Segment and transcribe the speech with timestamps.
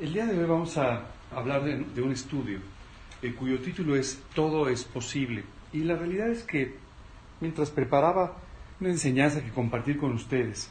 [0.00, 2.58] El día de hoy vamos a hablar de, un estudio
[3.20, 5.44] eh, cuyo título es Todo es posible.
[5.74, 6.74] Y la realidad es que
[7.38, 8.34] mientras preparaba
[8.80, 10.70] una enseñanza que compartir con ustedes,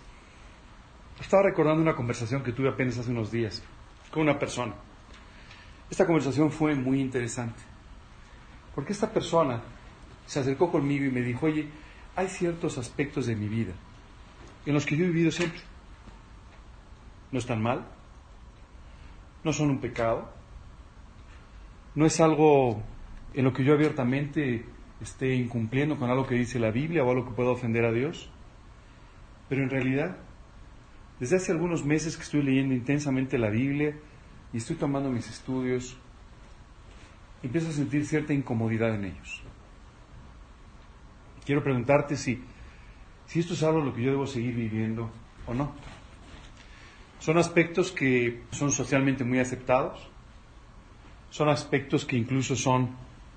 [1.22, 3.62] estaba recordando una conversación que tuve apenas hace unos días
[4.10, 4.74] con una persona.
[5.92, 7.62] Esta conversación fue muy interesante,
[8.74, 9.62] porque esta persona
[10.26, 11.68] se acercó conmigo y me dijo, oye,
[12.16, 13.74] hay ciertos aspectos de mi vida
[14.66, 15.62] en los que yo he vivido siempre.
[17.32, 17.86] No están mal,
[19.44, 20.30] no son un pecado,
[21.96, 22.82] no es algo
[23.34, 24.66] en lo que yo abiertamente
[25.02, 28.30] esté incumpliendo con algo que dice la Biblia o algo que pueda ofender a Dios.
[29.48, 30.18] Pero en realidad,
[31.20, 33.96] desde hace algunos meses que estoy leyendo intensamente la Biblia
[34.54, 35.98] y estoy tomando mis estudios,
[37.42, 39.42] empiezo a sentir cierta incomodidad en ellos.
[41.46, 42.44] Quiero preguntarte si,
[43.26, 45.10] si esto es algo lo que yo debo seguir viviendo
[45.48, 45.72] o no.
[47.20, 50.10] Son aspectos que son socialmente muy aceptados,
[51.30, 52.96] son aspectos que incluso son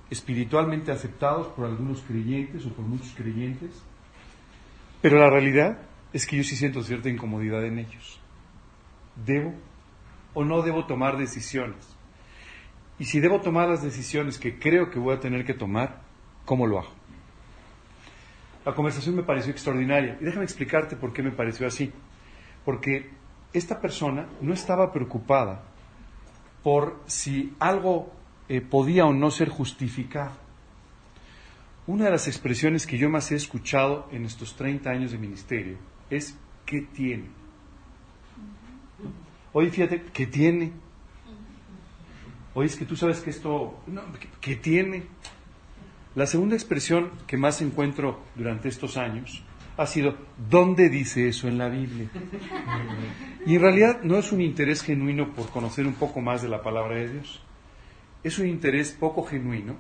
[0.08, 3.70] espiritualmente aceptados por algunos creyentes o por muchos creyentes,
[5.00, 5.78] pero la realidad
[6.12, 8.20] es que yo sí siento cierta incomodidad en ellos.
[9.27, 9.55] ¿Debo
[10.34, 11.97] o no debo tomar decisiones?
[12.98, 16.03] Y si debo tomar las decisiones que creo que voy a tener que tomar,
[16.44, 16.92] ¿cómo lo hago?
[18.64, 21.92] La conversación me pareció extraordinaria y déjame explicarte por qué me pareció así.
[22.64, 23.10] Porque
[23.53, 25.62] esta persona no estaba preocupada
[26.62, 28.12] por si algo
[28.48, 30.33] eh, podía o no ser justificado.
[31.86, 35.77] Una de las expresiones que yo más he escuchado en estos 30 años de ministerio
[36.11, 37.25] es ¿qué tiene?
[39.53, 40.72] Oye, fíjate, ¿qué tiene?
[42.55, 43.83] Oye, es que tú sabes que esto,
[44.41, 45.05] ¿qué tiene?
[46.14, 49.42] La segunda expresión que más encuentro durante estos años
[49.77, 50.17] ha sido,
[50.51, 52.09] ¿dónde dice eso en la Biblia?
[53.47, 56.62] Y en realidad no es un interés genuino por conocer un poco más de la
[56.62, 57.42] palabra de Dios.
[58.23, 59.77] Es un interés poco genuino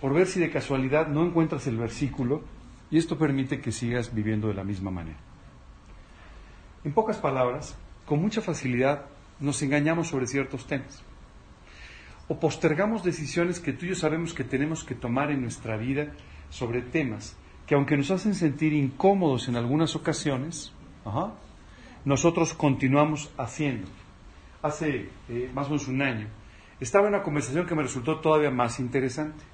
[0.00, 2.42] por ver si de casualidad no encuentras el versículo
[2.90, 5.18] y esto permite que sigas viviendo de la misma manera.
[6.82, 9.06] En pocas palabras, con mucha facilidad
[9.40, 11.02] nos engañamos sobre ciertos temas
[12.28, 16.12] o postergamos decisiones que tú y yo sabemos que tenemos que tomar en nuestra vida
[16.50, 20.72] sobre temas que aunque nos hacen sentir incómodos en algunas ocasiones,
[22.04, 23.88] nosotros continuamos haciendo.
[24.62, 26.26] Hace eh, más o menos un año
[26.80, 29.44] estaba en una conversación que me resultó todavía más interesante.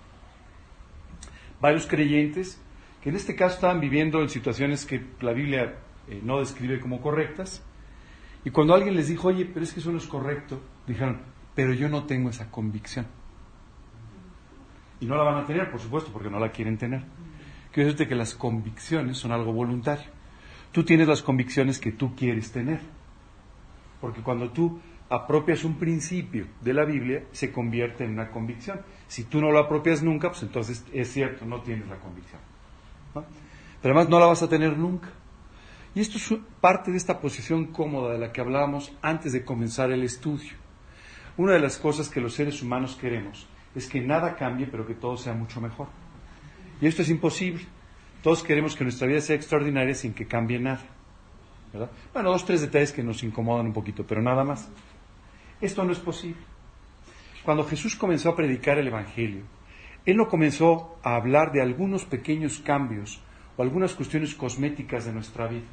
[1.60, 2.60] Varios creyentes
[3.02, 5.78] que en este caso estaban viviendo en situaciones que la Biblia
[6.08, 7.62] eh, no describe como correctas,
[8.44, 11.20] y cuando alguien les dijo, oye, pero es que eso no es correcto, dijeron,
[11.54, 13.06] pero yo no tengo esa convicción.
[15.00, 17.02] Y no la van a tener, por supuesto, porque no la quieren tener.
[17.72, 20.10] Quiero decirte que las convicciones son algo voluntario.
[20.72, 22.80] Tú tienes las convicciones que tú quieres tener.
[24.00, 28.80] Porque cuando tú apropias un principio de la Biblia, se convierte en una convicción.
[29.06, 32.40] Si tú no lo apropias nunca, pues entonces es cierto, no tienes la convicción.
[33.12, 35.08] Pero además no la vas a tener nunca.
[35.94, 39.90] Y esto es parte de esta posición cómoda de la que hablábamos antes de comenzar
[39.90, 40.52] el estudio.
[41.36, 44.94] Una de las cosas que los seres humanos queremos es que nada cambie, pero que
[44.94, 45.88] todo sea mucho mejor.
[46.80, 47.64] Y esto es imposible.
[48.22, 50.82] Todos queremos que nuestra vida sea extraordinaria sin que cambie nada.
[51.72, 51.90] ¿verdad?
[52.12, 54.68] Bueno, dos, tres detalles que nos incomodan un poquito, pero nada más.
[55.60, 56.40] Esto no es posible.
[57.44, 59.44] Cuando Jesús comenzó a predicar el Evangelio,
[60.04, 63.20] Él no comenzó a hablar de algunos pequeños cambios
[63.56, 65.66] o algunas cuestiones cosméticas de nuestra vida.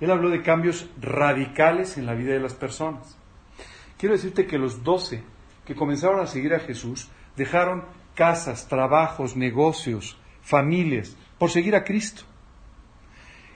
[0.00, 3.18] Él habló de cambios radicales en la vida de las personas.
[3.98, 5.22] Quiero decirte que los doce
[5.66, 7.84] que comenzaron a seguir a Jesús dejaron
[8.14, 12.22] casas, trabajos, negocios, familias, por seguir a Cristo.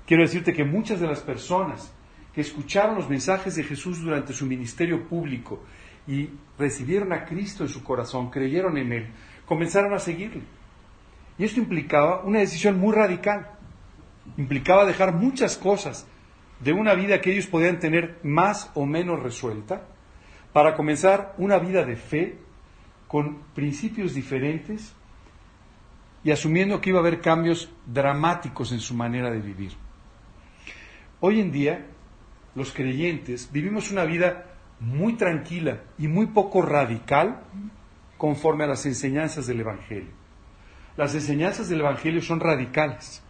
[0.06, 1.92] Quiero decirte que muchas de las personas
[2.34, 5.62] que escucharon los mensajes de Jesús durante su ministerio público
[6.06, 9.06] y recibieron a Cristo en su corazón, creyeron en Él,
[9.46, 10.42] comenzaron a seguirle.
[11.38, 13.50] Y esto implicaba una decisión muy radical.
[14.36, 16.06] Implicaba dejar muchas cosas
[16.60, 19.86] de una vida que ellos podían tener más o menos resuelta
[20.52, 22.38] para comenzar una vida de fe
[23.14, 24.92] con principios diferentes
[26.24, 29.70] y asumiendo que iba a haber cambios dramáticos en su manera de vivir.
[31.20, 31.86] Hoy en día,
[32.56, 34.46] los creyentes vivimos una vida
[34.80, 37.44] muy tranquila y muy poco radical
[38.18, 40.10] conforme a las enseñanzas del Evangelio.
[40.96, 43.22] Las enseñanzas del Evangelio son radicales.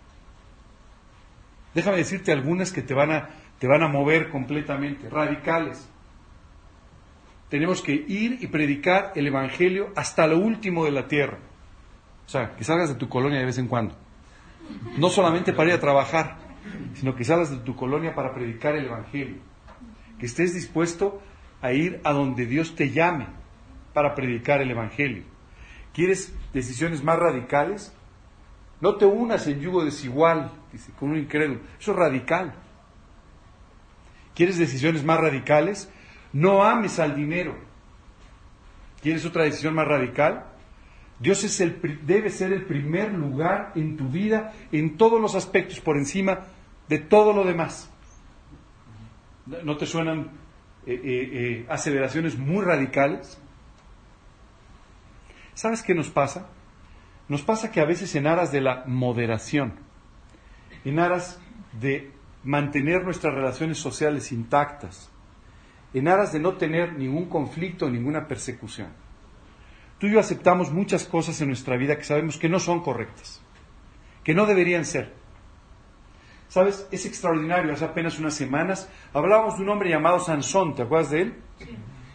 [1.75, 3.29] Déjame decirte algunas que te van a,
[3.59, 5.91] te van a mover completamente, radicales
[7.49, 11.39] tenemos que ir y predicar el Evangelio hasta lo último de la tierra.
[12.27, 13.97] O sea, que salgas de tu colonia de vez en cuando.
[14.97, 16.39] No solamente para ir a trabajar,
[16.95, 19.37] sino que salgas de tu colonia para predicar el Evangelio.
[20.19, 21.21] Que estés dispuesto
[21.61, 23.27] a ir a donde Dios te llame
[23.93, 25.25] para predicar el Evangelio.
[25.93, 27.95] ¿Quieres decisiones más radicales?
[28.81, 31.61] No te unas en yugo desigual, dice, con un incrédulo.
[31.79, 32.55] Eso es radical.
[34.35, 35.91] ¿Quieres decisiones más radicales?
[36.35, 37.57] No ames al dinero.
[39.01, 40.45] ¿Quieres otra decisión más radical?
[41.21, 45.81] Dios es el, debe ser el primer lugar en tu vida en todos los aspectos,
[45.81, 46.47] por encima
[46.89, 47.89] de todo lo demás.
[49.47, 50.33] ¿No te suenan
[50.87, 53.39] eh, eh, eh, aceleraciones muy radicales?
[55.55, 56.49] ¿Sabes qué nos pasa?
[57.29, 59.75] Nos pasa que a veces en aras de la moderación,
[60.85, 61.39] en aras
[61.81, 62.11] de
[62.43, 65.14] mantener nuestras relaciones sociales intactas,
[65.95, 68.89] en aras de no tener ningún conflicto, ninguna persecución,
[69.99, 73.41] tú y yo aceptamos muchas cosas en nuestra vida que sabemos que no son correctas,
[74.23, 75.13] que no deberían ser.
[76.49, 76.87] ¿Sabes?
[76.93, 77.73] Es extraordinario.
[77.73, 81.35] Hace apenas unas semanas hablábamos de un hombre llamado Sansón, ¿te acuerdas de él?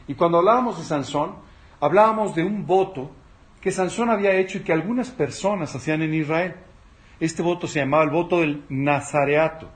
[0.07, 1.35] Y cuando hablábamos de Sansón,
[1.79, 3.11] hablábamos de un voto
[3.61, 6.55] que Sansón había hecho y que algunas personas hacían en Israel.
[7.19, 9.69] Este voto se llamaba el voto del Nazareato.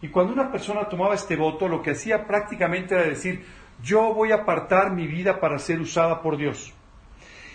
[0.00, 3.44] Y cuando una persona tomaba este voto, lo que hacía prácticamente era decir,
[3.82, 6.72] yo voy a apartar mi vida para ser usada por Dios.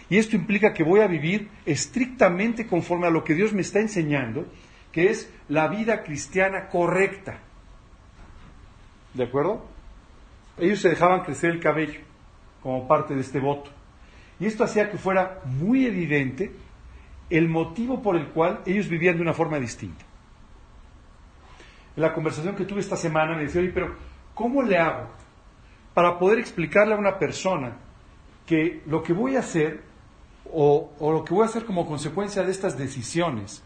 [0.09, 3.79] Y esto implica que voy a vivir estrictamente conforme a lo que Dios me está
[3.79, 4.45] enseñando,
[4.91, 7.39] que es la vida cristiana correcta.
[9.13, 9.65] ¿De acuerdo?
[10.57, 12.01] Ellos se dejaban crecer el cabello
[12.61, 13.71] como parte de este voto.
[14.39, 16.51] Y esto hacía que fuera muy evidente
[17.29, 20.05] el motivo por el cual ellos vivían de una forma distinta.
[21.95, 23.95] En la conversación que tuve esta semana me decía, oye, pero
[24.33, 25.09] ¿cómo le hago
[25.93, 27.77] para poder explicarle a una persona
[28.45, 29.83] que lo que voy a hacer
[30.51, 33.63] o, lo que voy a hacer como consecuencia de estas decisiones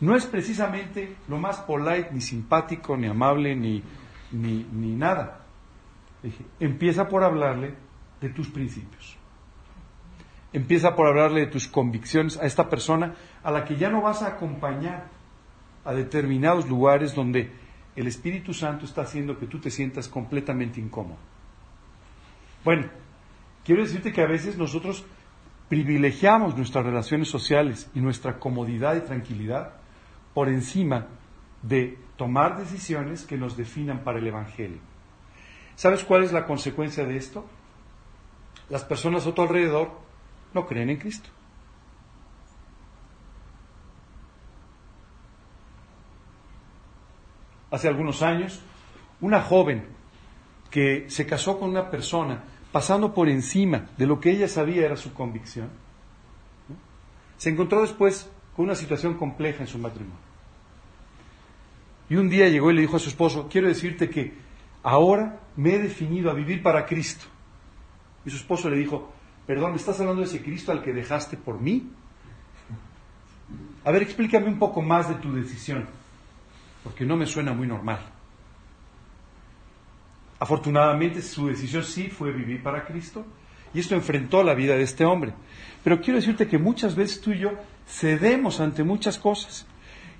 [0.00, 3.82] no es precisamente lo más polite, ni simpático, ni amable, ni,
[4.32, 5.40] ni, ni nada?
[6.22, 7.74] Dije, empieza por hablarle
[8.20, 9.16] de tus principios.
[10.52, 14.22] Empieza por hablarle de tus convicciones a esta persona a la que ya no vas
[14.22, 15.08] a acompañar
[15.84, 17.52] a determinados lugares donde
[17.96, 21.18] el Espíritu Santo está haciendo que tú te sientas completamente incómodo.
[22.64, 22.88] Bueno,
[23.64, 25.04] quiero decirte que a veces nosotros
[25.68, 29.74] privilegiamos nuestras relaciones sociales y nuestra comodidad y tranquilidad
[30.32, 31.06] por encima
[31.62, 34.78] de tomar decisiones que nos definan para el Evangelio.
[35.76, 37.46] ¿Sabes cuál es la consecuencia de esto?
[38.68, 39.90] Las personas a tu alrededor
[40.52, 41.28] no creen en Cristo.
[47.74, 48.60] Hace algunos años,
[49.20, 49.84] una joven
[50.70, 54.96] que se casó con una persona pasando por encima de lo que ella sabía era
[54.96, 55.70] su convicción,
[57.36, 60.18] se encontró después con una situación compleja en su matrimonio.
[62.08, 64.34] Y un día llegó y le dijo a su esposo, quiero decirte que
[64.82, 67.26] ahora me he definido a vivir para Cristo.
[68.24, 69.12] Y su esposo le dijo,
[69.46, 71.90] Perdón, ¿me estás hablando de ese Cristo al que dejaste por mí?
[73.84, 75.86] A ver, explícame un poco más de tu decisión,
[76.84, 77.98] porque no me suena muy normal.
[80.38, 83.24] Afortunadamente su decisión sí fue vivir para Cristo
[83.72, 85.32] y esto enfrentó la vida de este hombre.
[85.82, 87.52] Pero quiero decirte que muchas veces tú y yo
[87.88, 89.66] cedemos ante muchas cosas.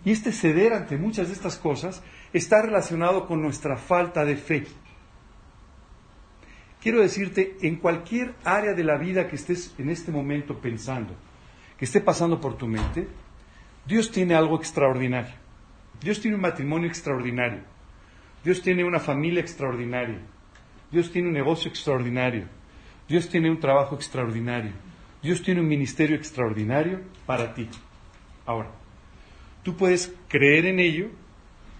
[0.05, 2.03] Y este ceder ante muchas de estas cosas
[2.33, 4.67] está relacionado con nuestra falta de fe.
[6.83, 11.15] Quiero decirte, en cualquier área de la vida que estés en este momento pensando,
[11.79, 13.09] que esté pasando por tu mente,
[13.87, 15.44] Dios tiene algo extraordinario.
[16.01, 17.61] Dios tiene un matrimonio extraordinario.
[18.45, 20.19] Dios tiene una familia extraordinaria.
[20.91, 22.47] Dios tiene un negocio extraordinario.
[23.09, 24.73] Dios tiene un trabajo extraordinario.
[25.23, 27.69] Dios tiene un ministerio extraordinario para ti.
[28.45, 28.71] Ahora,
[29.63, 31.09] tú puedes creer en ello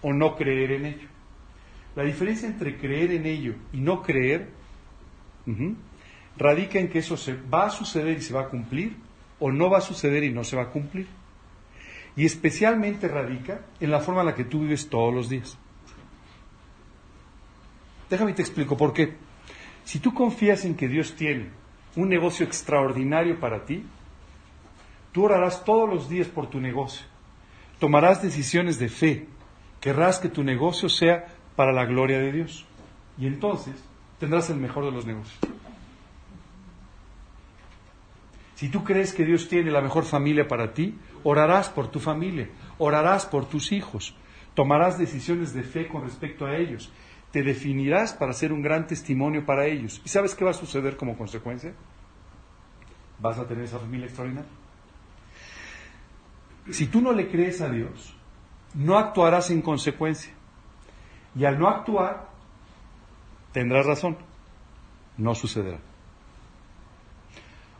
[0.01, 1.07] o no creer en ello.
[1.95, 4.49] La diferencia entre creer en ello y no creer
[6.37, 8.97] radica en que eso se va a suceder y se va a cumplir
[9.39, 11.07] o no va a suceder y no se va a cumplir.
[12.15, 15.57] Y especialmente radica en la forma en la que tú vives todos los días.
[18.09, 19.15] Déjame te explico por qué.
[19.83, 21.49] Si tú confías en que Dios tiene
[21.95, 23.83] un negocio extraordinario para ti,
[25.11, 27.05] tú orarás todos los días por tu negocio.
[27.79, 29.27] Tomarás decisiones de fe.
[29.81, 32.65] Querrás que tu negocio sea para la gloria de Dios.
[33.17, 33.75] Y entonces
[34.19, 35.37] tendrás el mejor de los negocios.
[38.55, 42.49] Si tú crees que Dios tiene la mejor familia para ti, orarás por tu familia,
[42.77, 44.15] orarás por tus hijos,
[44.53, 46.91] tomarás decisiones de fe con respecto a ellos,
[47.31, 49.99] te definirás para ser un gran testimonio para ellos.
[50.05, 51.73] ¿Y sabes qué va a suceder como consecuencia?
[53.19, 54.49] Vas a tener esa familia extraordinaria.
[56.69, 58.15] Si tú no le crees a Dios,
[58.75, 60.31] no actuarás en consecuencia.
[61.35, 62.29] Y al no actuar,
[63.51, 64.17] tendrás razón.
[65.17, 65.79] no sucederá.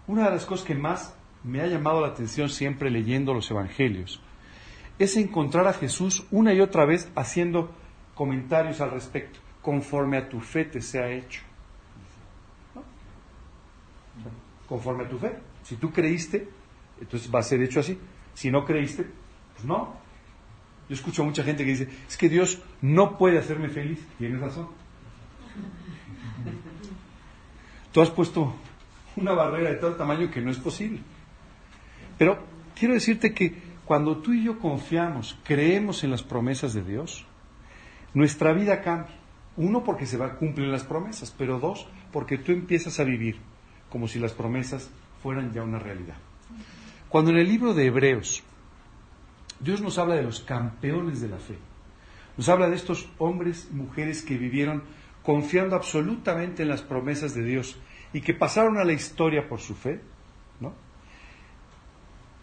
[0.07, 1.14] Una de las cosas que más
[1.45, 4.21] me ha llamado la atención siempre leyendo los evangelios
[4.97, 7.71] es encontrar a Jesús una y otra vez haciendo
[8.13, 11.41] comentarios al respecto, conforme a tu fe te sea hecho.
[14.67, 15.37] Conforme a tu fe.
[15.63, 16.47] Si tú creíste,
[16.99, 17.99] entonces va a ser hecho así.
[18.33, 19.05] Si no creíste,
[19.53, 19.95] pues no.
[20.87, 23.99] Yo escucho a mucha gente que dice, es que Dios no puede hacerme feliz.
[24.17, 24.69] Tienes razón.
[27.91, 28.53] Tú has puesto
[29.15, 31.01] una barrera de tal tamaño que no es posible.
[32.17, 32.39] Pero
[32.77, 33.55] quiero decirte que
[33.85, 37.25] cuando tú y yo confiamos, creemos en las promesas de Dios,
[38.13, 39.15] nuestra vida cambia.
[39.57, 43.39] Uno, porque se cumplir las promesas, pero dos, porque tú empiezas a vivir
[43.89, 44.89] como si las promesas
[45.23, 46.15] fueran ya una realidad.
[47.07, 48.43] Cuando en el libro de Hebreos
[49.59, 51.57] Dios nos habla de los campeones de la fe,
[52.37, 54.83] nos habla de estos hombres y mujeres que vivieron
[55.23, 57.77] confiando absolutamente en las promesas de Dios
[58.13, 60.01] y que pasaron a la historia por su fe.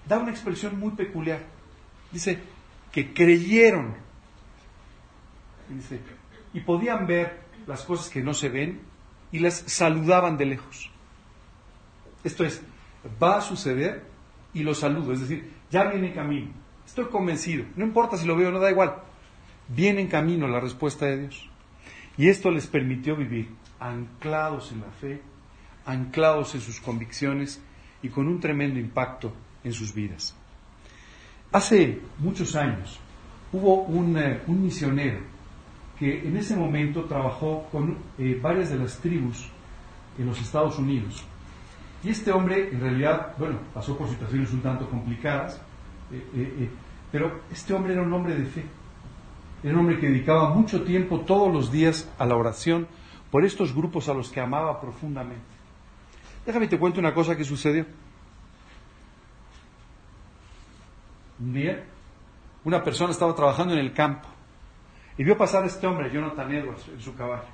[0.08, 1.40] Da una expresión muy peculiar.
[2.10, 2.38] Dice
[2.90, 3.94] que creyeron.
[6.52, 8.80] y podían ver las cosas que no se ven
[9.30, 10.90] y las saludaban de lejos.
[12.22, 12.62] Esto es,
[13.22, 14.04] va a suceder
[14.52, 16.50] y lo saludo, es decir, ya viene en camino.
[16.84, 18.96] Estoy convencido, no importa si lo veo, no da igual.
[19.68, 21.48] Viene en camino la respuesta de Dios.
[22.18, 23.48] Y esto les permitió vivir
[23.80, 25.22] anclados en la fe,
[25.86, 27.62] anclados en sus convicciones
[28.02, 29.32] y con un tremendo impacto
[29.64, 30.34] en sus vidas.
[31.52, 32.98] Hace muchos años
[33.52, 35.20] hubo un, eh, misionero
[35.98, 39.48] que en ese momento trabajó con eh, varias de las tribus
[40.18, 41.24] en los Estados Unidos.
[42.02, 45.60] Y este hombre, en realidad, bueno, pasó por situaciones un tanto complicadas,
[46.10, 46.68] eh,
[47.12, 48.64] pero este hombre era un hombre de fe.
[49.62, 52.88] Era un hombre que dedicaba mucho tiempo todos los días a la oración
[53.30, 55.44] por estos grupos a los que amaba profundamente.
[56.44, 57.86] Déjame te cuento una cosa que sucedió.
[61.42, 61.82] Un día,
[62.62, 64.28] una persona estaba trabajando en el campo
[65.18, 67.48] y vio pasar a este hombre, Jonathan Edwards, en su caballo.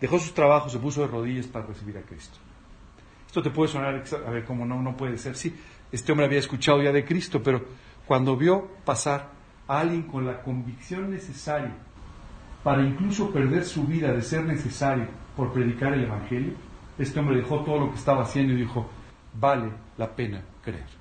[0.00, 2.38] Dejó sus trabajos, se puso de rodillas para recibir a Cristo.
[3.24, 5.36] Esto te puede sonar, a ver, cómo no, no puede ser.
[5.36, 5.54] Sí,
[5.92, 7.64] este hombre había escuchado ya de Cristo, pero
[8.04, 9.28] cuando vio pasar
[9.68, 11.72] a alguien con la convicción necesaria
[12.64, 16.54] para incluso perder su vida de ser necesario por predicar el Evangelio,
[16.98, 18.90] este hombre dejó todo lo que estaba haciendo y dijo,
[19.34, 20.99] vale la pena creer.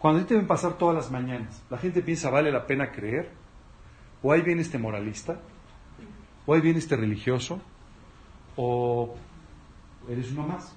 [0.00, 3.30] Cuando te ven pasar todas las mañanas, la gente piensa, vale la pena creer,
[4.22, 5.38] o ahí viene este moralista,
[6.46, 7.60] o ahí viene este religioso,
[8.56, 9.14] o
[10.08, 10.74] eres uno más.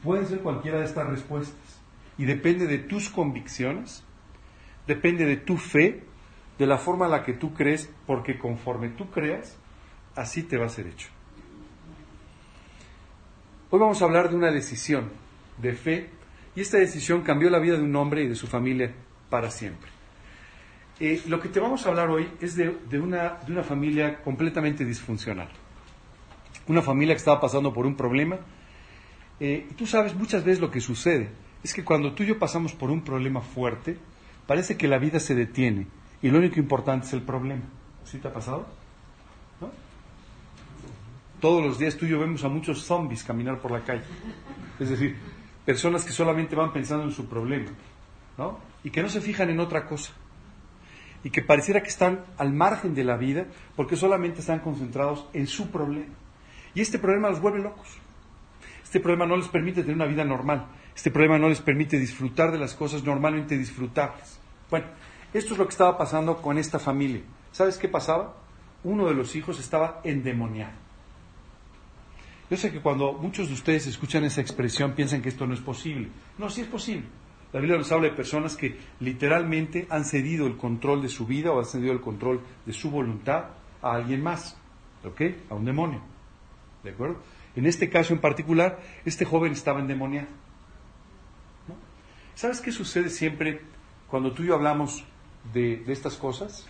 [0.00, 1.80] Pueden ser cualquiera de estas respuestas.
[2.16, 4.04] Y depende de tus convicciones,
[4.86, 6.04] depende de tu fe,
[6.58, 9.58] de la forma en la que tú crees, porque conforme tú creas,
[10.14, 11.08] así te va a ser hecho.
[13.70, 15.10] Hoy vamos a hablar de una decisión
[15.58, 16.15] de fe
[16.56, 18.92] y esta decisión cambió la vida de un hombre y de su familia
[19.28, 19.90] para siempre.
[20.98, 24.84] Eh, lo que te vamos a hablar hoy es de, una, de una familia completamente
[24.84, 25.48] disfuncional.
[26.66, 28.38] Una familia que estaba pasando por un problema.
[29.38, 31.28] Eh, y tú sabes muchas veces lo que sucede.
[31.62, 33.98] Es que cuando tú y yo pasamos por un problema fuerte,
[34.46, 35.86] parece que la vida se detiene
[36.22, 37.64] y lo único importante es el problema.
[38.04, 38.66] ¿Sí te ha pasado?
[41.40, 44.04] Todos los días tú y yo vemos a muchos zombies caminar por la calle.
[44.80, 45.16] Es decir,
[45.66, 47.72] personas que solamente van pensando en su problema,
[48.38, 48.58] ¿no?
[48.84, 50.12] Y que no se fijan en otra cosa.
[51.24, 55.48] Y que pareciera que están al margen de la vida porque solamente están concentrados en
[55.48, 56.14] su problema.
[56.72, 57.98] Y este problema los vuelve locos.
[58.84, 60.68] Este problema no les permite tener una vida normal.
[60.94, 64.38] Este problema no les permite disfrutar de las cosas normalmente disfrutables.
[64.70, 64.86] Bueno,
[65.34, 67.22] esto es lo que estaba pasando con esta familia.
[67.50, 68.36] ¿Sabes qué pasaba?
[68.84, 70.85] Uno de los hijos estaba endemoniado.
[72.48, 75.60] Yo sé que cuando muchos de ustedes escuchan esa expresión piensan que esto no es
[75.60, 76.08] posible.
[76.38, 77.06] No, sí es posible.
[77.52, 81.52] La Biblia nos habla de personas que literalmente han cedido el control de su vida
[81.52, 83.46] o han cedido el control de su voluntad
[83.82, 84.56] a alguien más,
[85.04, 85.22] ¿ok?
[85.50, 86.00] A un demonio.
[86.84, 87.16] ¿De acuerdo?
[87.56, 90.28] En este caso en particular, este joven estaba endemoniado.
[92.34, 93.62] ¿Sabes qué sucede siempre
[94.08, 95.02] cuando tú y yo hablamos
[95.52, 96.66] de, de estas cosas?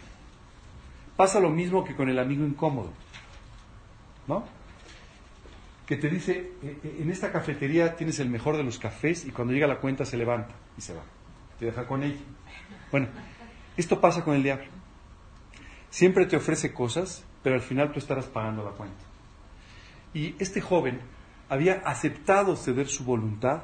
[1.17, 2.93] Pasa lo mismo que con el amigo incómodo.
[4.29, 4.56] ¿No?
[5.87, 9.31] Que te dice, eh, eh, en esta cafetería tienes el mejor de los cafés y
[9.31, 11.03] cuando llega la cuenta se levanta y se va.
[11.59, 12.21] Te deja con ella.
[12.91, 13.09] Bueno,
[13.77, 14.67] esto pasa con el diablo.
[15.89, 19.03] Siempre te ofrece cosas, pero al final tú estarás pagando la cuenta.
[20.13, 21.01] Y este joven
[21.49, 23.63] había aceptado ceder su voluntad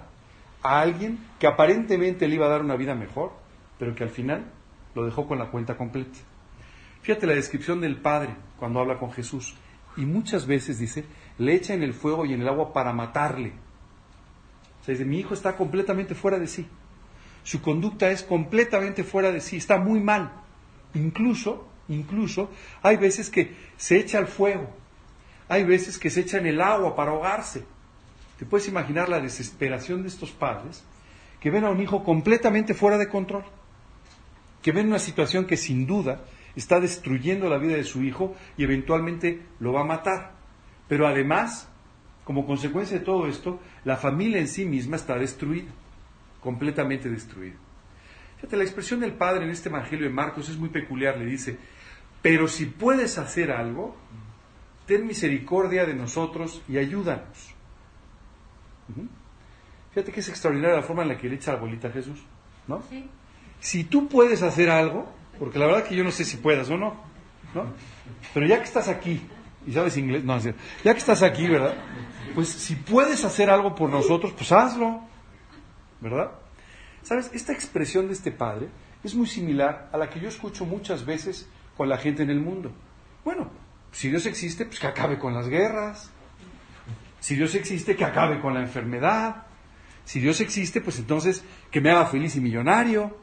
[0.62, 3.32] a alguien que aparentemente le iba a dar una vida mejor,
[3.78, 4.52] pero que al final
[4.94, 6.18] lo dejó con la cuenta completa.
[7.02, 9.56] Fíjate la descripción del Padre cuando habla con Jesús.
[9.96, 11.04] Y muchas veces dice,
[11.38, 13.52] le echa en el fuego y en el agua para matarle.
[14.80, 16.66] O sea, dice, mi hijo está completamente fuera de sí.
[17.44, 20.32] Su conducta es completamente fuera de sí, está muy mal.
[20.94, 22.50] Incluso, incluso,
[22.82, 24.70] hay veces que se echa al fuego,
[25.48, 27.64] hay veces que se echa en el agua para ahogarse.
[28.38, 30.84] ¿Te puedes imaginar la desesperación de estos padres
[31.40, 33.44] que ven a un hijo completamente fuera de control?
[34.62, 36.22] Que ven una situación que sin duda
[36.54, 40.41] está destruyendo la vida de su hijo y eventualmente lo va a matar.
[40.92, 41.70] Pero además,
[42.22, 45.70] como consecuencia de todo esto, la familia en sí misma está destruida,
[46.38, 47.54] completamente destruida.
[48.36, 51.56] Fíjate, la expresión del Padre en este Evangelio de Marcos es muy peculiar, le dice,
[52.20, 53.96] pero si puedes hacer algo,
[54.84, 57.54] ten misericordia de nosotros y ayúdanos.
[59.94, 62.20] Fíjate que es extraordinaria la forma en la que le echa la bolita a Jesús,
[62.68, 62.82] ¿no?
[63.60, 66.76] Si tú puedes hacer algo, porque la verdad que yo no sé si puedas o
[66.76, 67.00] no,
[67.54, 67.64] ¿no?
[68.34, 69.22] Pero ya que estás aquí,
[69.66, 70.54] y sabes inglés, no, ya
[70.92, 71.74] que estás aquí, ¿verdad?
[72.34, 75.00] Pues si puedes hacer algo por nosotros, pues hazlo,
[76.00, 76.32] ¿verdad?
[77.02, 77.30] ¿Sabes?
[77.32, 78.68] Esta expresión de este padre
[79.04, 82.40] es muy similar a la que yo escucho muchas veces con la gente en el
[82.40, 82.72] mundo.
[83.24, 83.50] Bueno,
[83.90, 86.10] si Dios existe, pues que acabe con las guerras.
[87.20, 89.46] Si Dios existe, que acabe con la enfermedad.
[90.04, 93.16] Si Dios existe, pues entonces que me haga feliz y millonario.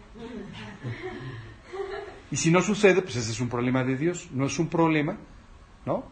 [2.31, 5.17] Y si no sucede, pues ese es un problema de Dios, no es un problema,
[5.86, 6.05] ¿no?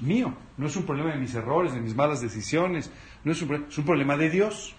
[0.00, 2.90] Mío, no es un problema de mis errores, de mis malas decisiones,
[3.22, 4.74] no es un, es un problema de Dios.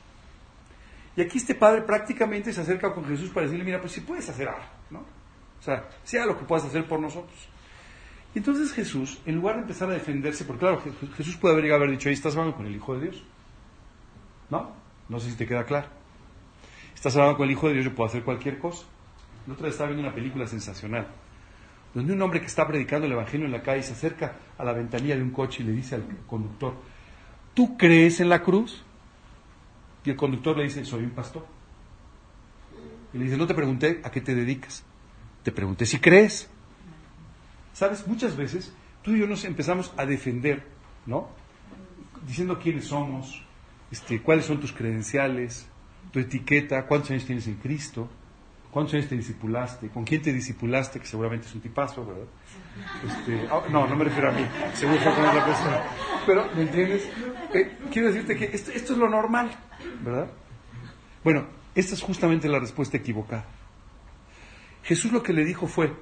[1.16, 4.30] Y aquí este padre prácticamente se acerca con Jesús para decirle, mira, pues si puedes
[4.30, 5.00] hacer algo, ¿no?
[5.00, 7.48] O sea, sea lo que puedas hacer por nosotros.
[8.34, 10.82] Y entonces Jesús, en lugar de empezar a defenderse, porque claro,
[11.16, 13.24] Jesús puede haber haber dicho, ahí estás hablando con el Hijo de Dios.
[14.50, 14.74] ¿No?
[15.08, 15.88] No sé si te queda claro.
[16.94, 18.86] Estás hablando con el Hijo de Dios, yo puedo hacer cualquier cosa.
[19.48, 21.08] El otro día estaba viendo una película sensacional,
[21.96, 24.74] donde un hombre que está predicando el Evangelio en la calle se acerca a la
[24.74, 26.76] ventanilla de un coche y le dice al conductor,
[27.54, 28.84] ¿tú crees en la cruz?
[30.04, 31.48] Y el conductor le dice, soy un pastor.
[33.14, 34.84] Y le dice, no te pregunté a qué te dedicas,
[35.42, 36.50] te pregunté si crees.
[37.72, 40.68] Sabes, muchas veces tú y yo nos empezamos a defender,
[41.06, 41.30] ¿no?
[42.28, 43.42] Diciendo quiénes somos,
[43.90, 45.70] este, cuáles son tus credenciales,
[46.12, 48.10] tu etiqueta, cuántos años tienes en Cristo,
[48.76, 49.88] ¿Cuántos años te disipulaste?
[49.88, 51.00] ¿Con quién te disipulaste?
[51.00, 52.26] Que seguramente es un tipazo, ¿verdad?
[53.08, 55.82] Este, ah, no, no me refiero a mí, seguro fue con otra persona.
[56.26, 57.10] Pero, ¿me entiendes?
[57.54, 59.50] Eh, quiero decirte que esto, esto es lo normal,
[60.04, 60.30] ¿verdad?
[61.24, 63.46] Bueno, esta es justamente la respuesta equivocada.
[64.84, 65.94] Jesús lo que le dijo fue,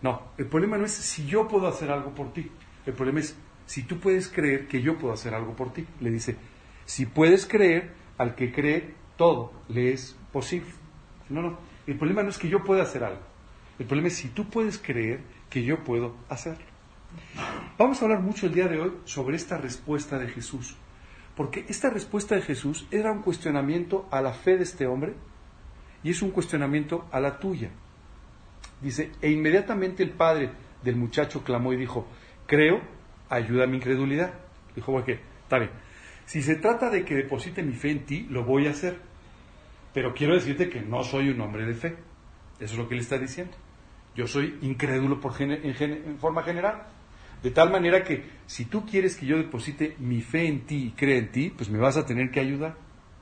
[0.00, 2.50] no, el problema no es si yo puedo hacer algo por ti,
[2.86, 3.36] el problema es
[3.66, 5.86] si tú puedes creer que yo puedo hacer algo por ti.
[6.00, 6.38] Le dice,
[6.86, 10.70] si puedes creer, al que cree, todo le es posible.
[11.28, 13.22] No, no, el problema no es que yo pueda hacer algo.
[13.78, 16.64] El problema es si tú puedes creer que yo puedo hacerlo.
[17.78, 20.76] Vamos a hablar mucho el día de hoy sobre esta respuesta de Jesús.
[21.34, 25.14] Porque esta respuesta de Jesús era un cuestionamiento a la fe de este hombre
[26.02, 27.70] y es un cuestionamiento a la tuya.
[28.80, 30.50] Dice, e inmediatamente el padre
[30.82, 32.06] del muchacho clamó y dijo,
[32.46, 32.80] creo,
[33.28, 34.34] ayuda a mi incredulidad.
[34.74, 35.20] Dijo, bueno, ¿qué?
[35.42, 35.70] Está bien.
[36.24, 39.09] Si se trata de que deposite mi fe en ti, lo voy a hacer.
[39.92, 41.96] Pero quiero decirte que no soy un hombre de fe.
[42.60, 43.56] Eso es lo que él está diciendo.
[44.14, 46.86] Yo soy incrédulo por en, en, forma general.
[47.42, 50.90] De tal manera que si tú quieres que yo deposite mi fe en ti y
[50.90, 52.76] crea en ti, pues me vas a tener que ayudar.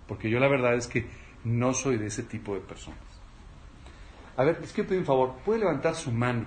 [0.06, 1.06] Porque yo la verdad es que
[1.44, 2.98] no soy de ese tipo de personas.
[4.36, 5.36] A ver, les quiero pedir un favor.
[5.44, 6.46] ¿Puede levantar su mano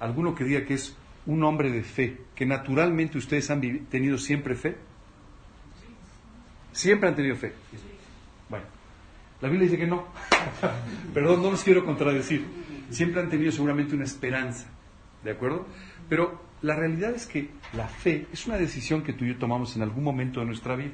[0.00, 0.96] alguno que diga que es
[1.26, 4.76] un hombre de fe, que naturalmente ustedes han tenido siempre fe?
[6.72, 7.52] Siempre han tenido fe.
[9.44, 10.06] La Biblia dice que no.
[11.12, 12.46] Perdón, no los quiero contradecir.
[12.88, 14.66] Siempre han tenido seguramente una esperanza.
[15.22, 15.66] ¿De acuerdo?
[16.08, 19.76] Pero la realidad es que la fe es una decisión que tú y yo tomamos
[19.76, 20.92] en algún momento de nuestra vida.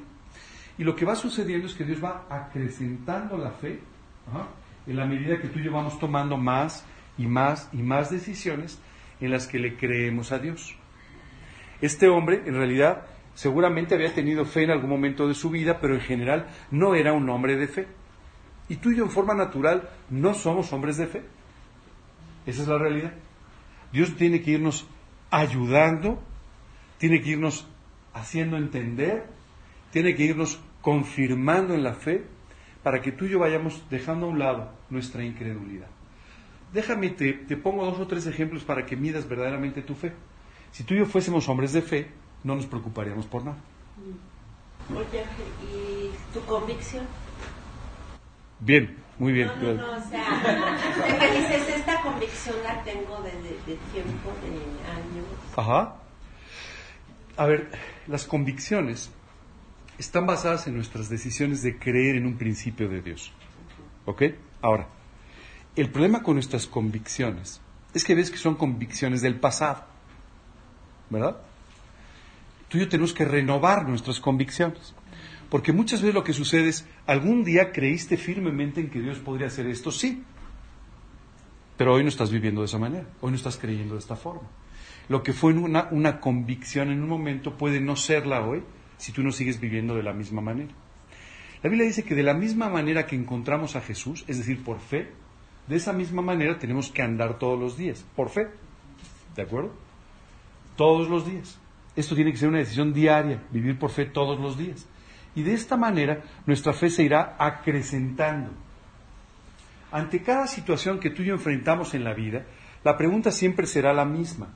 [0.77, 3.79] Y lo que va sucediendo es que Dios va acrecentando la fe
[4.85, 6.85] en la medida que tú y yo vamos tomando más
[7.17, 8.81] y más y más decisiones
[9.21, 10.75] en las que le creemos a Dios.
[11.79, 15.93] Este hombre, en realidad, seguramente había tenido fe en algún momento de su vida, pero
[15.93, 18.00] en general no era un hombre de fe.
[18.71, 21.23] Y tú y yo en forma natural no somos hombres de fe.
[22.45, 23.11] Esa es la realidad.
[23.91, 24.87] Dios tiene que irnos
[25.29, 26.23] ayudando,
[26.97, 27.67] tiene que irnos
[28.13, 29.25] haciendo entender,
[29.91, 32.23] tiene que irnos confirmando en la fe
[32.81, 35.89] para que tú y yo vayamos dejando a un lado nuestra incredulidad.
[36.71, 40.13] Déjame, te, te pongo dos o tres ejemplos para que midas verdaderamente tu fe.
[40.71, 42.07] Si tú y yo fuésemos hombres de fe,
[42.45, 43.57] no nos preocuparíamos por nada.
[44.95, 45.25] Oye,
[45.69, 47.05] ¿y tu convicción?
[48.61, 49.47] Bien, Muy bien.
[49.47, 54.91] No, no, no, o sea, que dices, esta convicción la tengo desde de, tiempo, de
[54.91, 55.25] años.
[55.55, 55.95] Ajá.
[57.37, 57.71] A ver,
[58.07, 59.11] las convicciones
[59.97, 63.33] están basadas en nuestras decisiones de creer en un principio de Dios.
[64.05, 64.23] ¿Ok?
[64.61, 64.87] Ahora,
[65.75, 67.61] el problema con nuestras convicciones
[67.93, 69.85] es que ves que son convicciones del pasado.
[71.09, 71.37] ¿Verdad?
[72.69, 74.93] Tú y yo tenemos que renovar nuestras convicciones.
[75.51, 79.47] Porque muchas veces lo que sucede es, algún día creíste firmemente en que Dios podría
[79.47, 80.23] hacer esto, sí.
[81.75, 84.47] Pero hoy no estás viviendo de esa manera, hoy no estás creyendo de esta forma.
[85.09, 88.63] Lo que fue una, una convicción en un momento puede no serla hoy
[88.97, 90.71] si tú no sigues viviendo de la misma manera.
[91.61, 94.79] La Biblia dice que de la misma manera que encontramos a Jesús, es decir, por
[94.79, 95.09] fe,
[95.67, 98.47] de esa misma manera tenemos que andar todos los días, por fe.
[99.35, 99.73] ¿De acuerdo?
[100.77, 101.59] Todos los días.
[101.97, 104.87] Esto tiene que ser una decisión diaria, vivir por fe todos los días.
[105.35, 108.51] Y de esta manera nuestra fe se irá acrecentando.
[109.91, 112.45] Ante cada situación que tú y yo enfrentamos en la vida,
[112.83, 114.47] la pregunta siempre será la misma.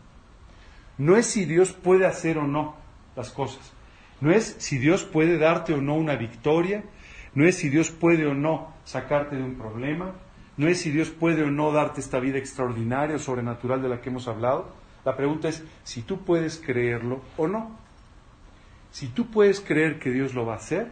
[0.97, 2.75] No es si Dios puede hacer o no
[3.15, 3.73] las cosas.
[4.21, 6.83] No es si Dios puede darte o no una victoria.
[7.33, 10.13] No es si Dios puede o no sacarte de un problema.
[10.57, 13.99] No es si Dios puede o no darte esta vida extraordinaria o sobrenatural de la
[13.99, 14.73] que hemos hablado.
[15.03, 17.77] La pregunta es si tú puedes creerlo o no.
[18.95, 20.89] Si tú puedes creer que Dios lo va a hacer,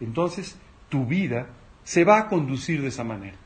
[0.00, 1.48] entonces tu vida
[1.84, 3.36] se va a conducir de esa manera.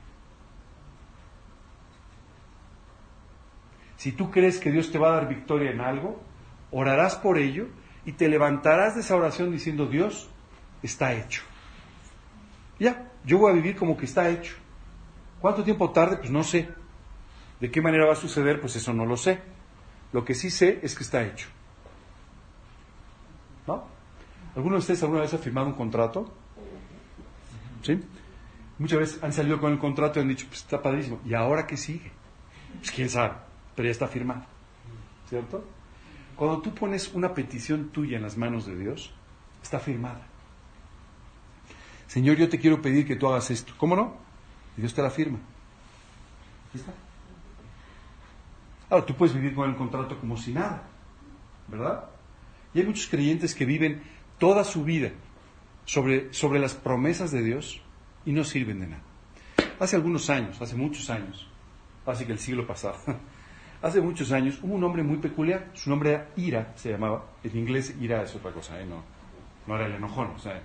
[3.97, 6.23] Si tú crees que Dios te va a dar victoria en algo,
[6.71, 7.67] orarás por ello
[8.05, 10.31] y te levantarás de esa oración diciendo, Dios,
[10.85, 11.43] está hecho.
[12.79, 14.55] Ya, yo voy a vivir como que está hecho.
[15.41, 16.19] ¿Cuánto tiempo tarde?
[16.19, 16.69] Pues no sé.
[17.59, 18.61] ¿De qué manera va a suceder?
[18.61, 19.41] Pues eso no lo sé.
[20.13, 21.49] Lo que sí sé es que está hecho.
[23.67, 23.96] ¿No?
[24.57, 26.33] ¿Alguno de ustedes alguna vez ha firmado un contrato?
[27.83, 28.01] ¿Sí?
[28.79, 31.21] Muchas veces han salido con el contrato y han dicho, pues está padrísimo.
[31.27, 32.11] ¿Y ahora qué sigue?
[32.79, 33.35] Pues quién sabe,
[33.75, 34.45] pero ya está firmado.
[35.29, 35.63] ¿Cierto?
[36.37, 39.13] Cuando tú pones una petición tuya en las manos de Dios,
[39.63, 40.27] está firmada.
[42.07, 43.75] Señor, yo te quiero pedir que tú hagas esto.
[43.77, 44.17] ¿Cómo no?
[44.77, 45.39] Y Dios te la firma.
[46.73, 46.93] ¿Ya está?
[48.89, 50.83] Ahora, tú puedes vivir con el contrato como si nada,
[51.69, 52.05] ¿verdad?
[52.73, 54.03] Y hay muchos creyentes que viven
[54.39, 55.11] toda su vida
[55.85, 57.81] sobre, sobre las promesas de Dios
[58.25, 59.03] y no sirven de nada.
[59.79, 61.49] Hace algunos años, hace muchos años,
[62.05, 62.97] casi que el siglo pasado,
[63.83, 67.57] hace muchos años hubo un hombre muy peculiar, su nombre era Ira, se llamaba, en
[67.57, 68.87] inglés Ira es otra cosa, ¿eh?
[68.87, 69.03] no,
[69.67, 70.61] no era el enojón, o sea,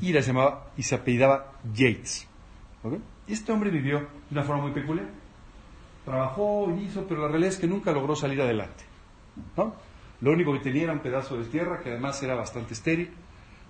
[0.00, 2.26] Ira se llamaba y se apellidaba Yates.
[3.26, 5.06] Y este hombre vivió de una forma muy peculiar.
[6.04, 8.84] Trabajó, hizo, pero la realidad es que nunca logró salir adelante.
[9.56, 9.74] ¿no?
[10.20, 13.10] Lo único que tenía era un pedazo de tierra que además era bastante estéril.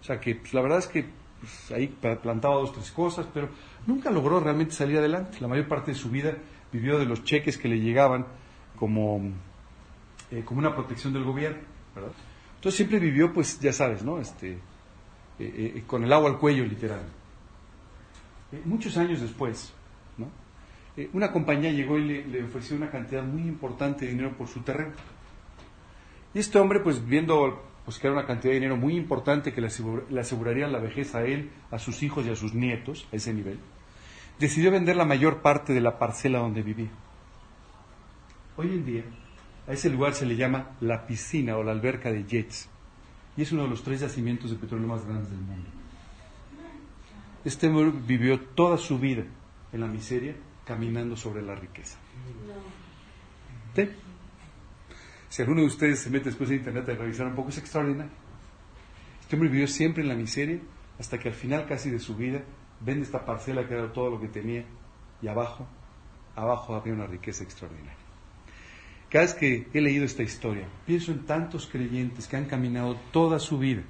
[0.01, 1.07] O sea que pues, la verdad es que
[1.41, 3.49] pues, ahí plantaba dos, tres cosas, pero
[3.87, 5.39] nunca logró realmente salir adelante.
[5.41, 6.35] La mayor parte de su vida
[6.73, 8.27] vivió de los cheques que le llegaban
[8.77, 9.21] como,
[10.31, 11.59] eh, como una protección del gobierno.
[12.57, 14.19] Entonces siempre vivió, pues ya sabes, ¿no?
[14.19, 14.59] Este, eh,
[15.39, 17.03] eh, con el agua al cuello, literal.
[18.65, 19.73] muchos años después,
[20.17, 20.27] ¿no?
[21.13, 24.63] una compañía llegó y le, le ofreció una cantidad muy importante de dinero por su
[24.63, 24.95] terreno.
[26.35, 29.63] Y este hombre, pues viendo pues, que era una cantidad de dinero muy importante que
[29.63, 29.69] le,
[30.21, 33.59] aseguraría la vejez a él, a sus hijos y a sus nietos, a ese nivel,
[34.39, 36.91] decidió vender la mayor parte de la parcela donde vivía.
[38.57, 39.05] Hoy en día,
[39.67, 42.69] a ese lugar se le llama la piscina o la alberca de Jets,
[43.39, 45.71] y es uno de los tres yacimientos de petróleo más grandes del mundo.
[47.45, 49.25] Este hombre vivió toda su vida
[49.73, 50.35] en la miseria,
[50.67, 51.97] caminando sobre la riqueza.
[53.75, 53.89] ¿Sí?
[55.29, 58.13] Si alguno de ustedes se mete después de internet a revisar un poco, es extraordinario.
[59.21, 60.59] Este hombre vivió siempre en la miseria
[60.99, 62.43] hasta que al final casi de su vida
[62.81, 64.65] vende esta parcela que era todo lo que tenía
[65.21, 65.67] y abajo,
[66.35, 67.97] abajo había una riqueza extraordinaria.
[69.11, 73.39] Cada vez que he leído esta historia, pienso en tantos creyentes que han caminado toda
[73.39, 73.83] su vida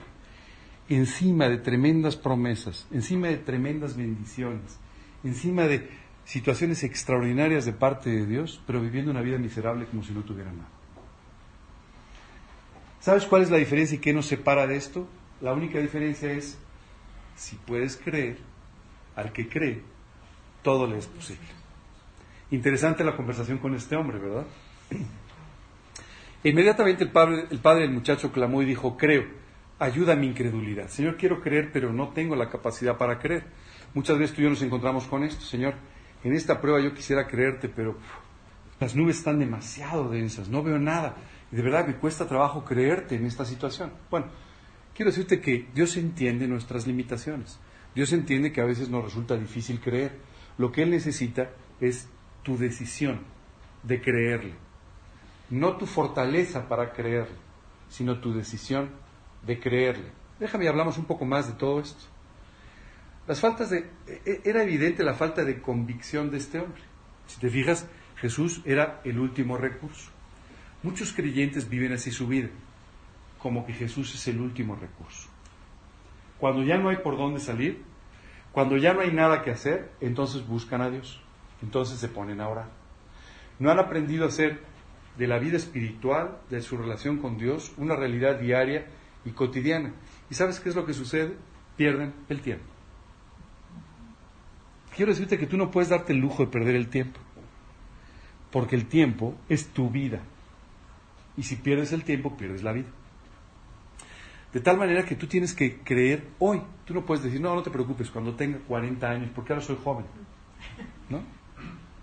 [0.89, 4.79] encima de tremendas promesas, encima de tremendas bendiciones,
[5.23, 5.89] encima de
[6.25, 10.59] situaciones extraordinarias de parte de Dios, pero viviendo una vida miserable como si no tuvieran
[10.59, 10.78] nada.
[13.09, 15.09] ¿Sabes cuál es la diferencia y qué nos separa de esto?
[15.41, 16.59] La única diferencia es,
[17.37, 18.37] si puedes creer,
[19.17, 19.81] al que cree,
[20.63, 21.49] todo le es posible.
[22.51, 24.45] Interesante la conversación con este hombre, ¿verdad?
[26.45, 29.25] Inmediatamente el padre, el padre del muchacho clamó y dijo, creo,
[29.79, 30.89] ayuda a mi incredulidad.
[30.89, 33.47] Señor, quiero creer, pero no tengo la capacidad para creer.
[33.95, 35.77] Muchas veces tú y yo nos encontramos con esto, Señor.
[36.25, 37.97] En esta prueba yo quisiera creerte, pero
[38.79, 41.17] las nubes están demasiado densas, no veo nada.
[41.51, 43.93] Y de verdad me cuesta trabajo creerte en esta situación.
[44.11, 44.27] Bueno,
[44.95, 47.59] quiero decirte que Dios entiende nuestras limitaciones.
[47.95, 50.13] Dios entiende que a veces nos resulta difícil creer.
[50.59, 52.09] lo que Él necesita es
[52.43, 53.21] tu decisión
[53.83, 54.55] de creerle.
[55.51, 57.37] No tu fortaleza para creerle,
[57.89, 58.91] sino tu decisión
[59.47, 60.11] de creerle.
[60.41, 62.05] Déjame hablamos un poco más de todo esto.
[63.27, 66.83] Las faltas de e, era evidente la falta de convicción de este hombre.
[67.27, 70.11] Si te fijas, Jesús era el último recurso.
[70.83, 72.49] Muchos creyentes viven así su vida,
[73.39, 75.29] como que Jesús es el último recurso.
[76.39, 77.83] Cuando ya no hay por dónde salir,
[78.53, 81.21] cuando ya no hay nada que hacer, entonces buscan a Dios.
[81.63, 82.69] Entonces se ponen a orar.
[83.59, 84.61] No han aprendido a hacer
[85.17, 88.87] de la vida espiritual, de su relación con Dios, una realidad diaria
[89.25, 89.93] y cotidiana.
[90.31, 91.35] ¿Y sabes qué es lo que sucede?
[91.77, 92.67] Pierden el tiempo.
[94.95, 97.21] Quiero decirte que tú no puedes darte el lujo de perder el tiempo,
[98.51, 100.21] porque el tiempo es tu vida.
[101.39, 102.89] Y si pierdes el tiempo, pierdes la vida.
[104.53, 106.61] De tal manera que tú tienes que creer hoy.
[106.85, 109.79] Tú no puedes decir, no, no te preocupes cuando tenga 40 años, porque ahora soy
[109.83, 110.05] joven.
[111.09, 111.23] ¿No?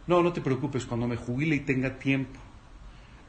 [0.08, 2.40] No, no te preocupes cuando me jubile y tenga tiempo.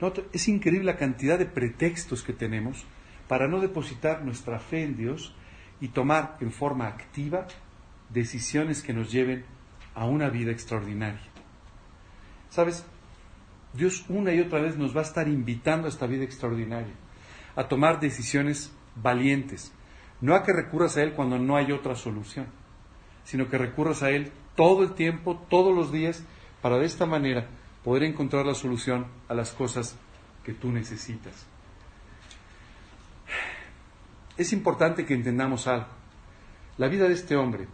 [0.00, 2.84] No, es increíble la cantidad de pretextos que tenemos
[3.26, 5.34] para no depositar nuestra fe en Dios
[5.80, 7.48] y tomar en forma activa
[8.10, 9.44] decisiones que nos lleven
[9.96, 11.20] a una vida extraordinaria.
[12.50, 12.86] ¿Sabes?
[13.76, 16.94] Dios una y otra vez nos va a estar invitando a esta vida extraordinaria,
[17.54, 19.72] a tomar decisiones valientes.
[20.20, 22.46] No a que recurras a Él cuando no hay otra solución,
[23.24, 26.24] sino que recurras a Él todo el tiempo, todos los días,
[26.62, 27.46] para de esta manera
[27.84, 29.96] poder encontrar la solución a las cosas
[30.42, 31.46] que tú necesitas.
[34.36, 35.86] Es importante que entendamos algo.
[36.78, 37.68] La vida de este hombre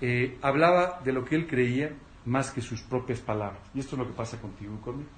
[0.00, 1.92] eh, hablaba de lo que él creía
[2.24, 3.62] más que sus propias palabras.
[3.74, 5.10] Y esto es lo que pasa contigo y conmigo.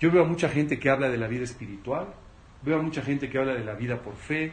[0.00, 2.14] Yo veo a mucha gente que habla de la vida espiritual,
[2.64, 4.52] Veo a mucha gente que habla de la vida por fe,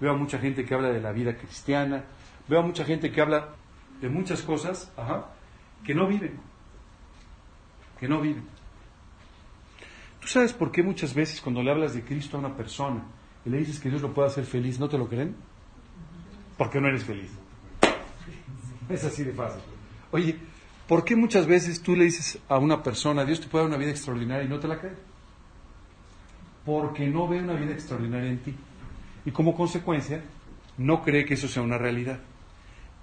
[0.00, 2.04] veo a mucha gente que habla de la vida cristiana,
[2.48, 3.50] veo a mucha gente que habla
[4.00, 4.92] de muchas cosas
[5.84, 6.40] que no viven,
[8.00, 8.44] que no viven.
[10.20, 13.04] ¿Tú sabes por qué muchas veces cuando le hablas de Cristo a una persona
[13.44, 15.36] y le dices que Dios lo puede hacer feliz, no te lo creen?
[16.58, 17.30] Porque no eres feliz.
[18.88, 19.71] Es así de fácil.
[20.12, 20.38] Oye,
[20.86, 23.78] ¿por qué muchas veces tú le dices a una persona, Dios te puede dar una
[23.78, 24.94] vida extraordinaria y no te la creen?
[26.64, 28.54] porque no ve una vida extraordinaria en ti.
[29.24, 30.22] Y como consecuencia,
[30.78, 32.20] no cree que eso sea una realidad.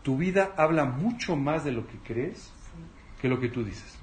[0.03, 2.51] Tu vida habla mucho más de lo que crees
[3.21, 3.97] que lo que tú dices.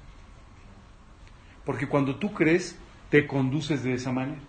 [1.65, 2.77] Porque cuando tú crees,
[3.09, 4.39] te conduces de esa manera.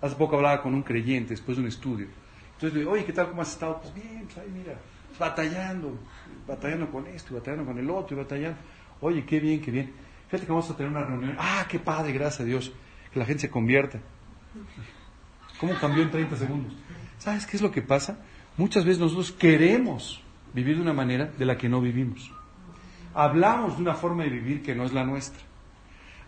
[0.00, 2.06] Hace poco hablaba con un creyente después de un estudio.
[2.54, 3.28] Entonces le digo, oye, ¿qué tal?
[3.28, 3.80] ¿Cómo has estado?
[3.80, 4.78] Pues bien, pues ahí mira,
[5.18, 5.98] batallando,
[6.46, 8.58] batallando con esto, batallando con el otro, y batallando.
[9.00, 9.92] Oye, qué bien, qué bien.
[10.26, 11.36] Fíjate que vamos a tener una reunión.
[11.38, 12.72] Ah, qué padre, gracias a Dios.
[13.12, 14.00] Que la gente se convierta.
[15.60, 16.74] ¿Cómo cambió en 30 segundos?
[17.18, 18.18] ¿Sabes qué es lo que pasa?
[18.56, 22.32] Muchas veces nosotros queremos vivir de una manera de la que no vivimos.
[23.14, 25.40] Hablamos de una forma de vivir que no es la nuestra.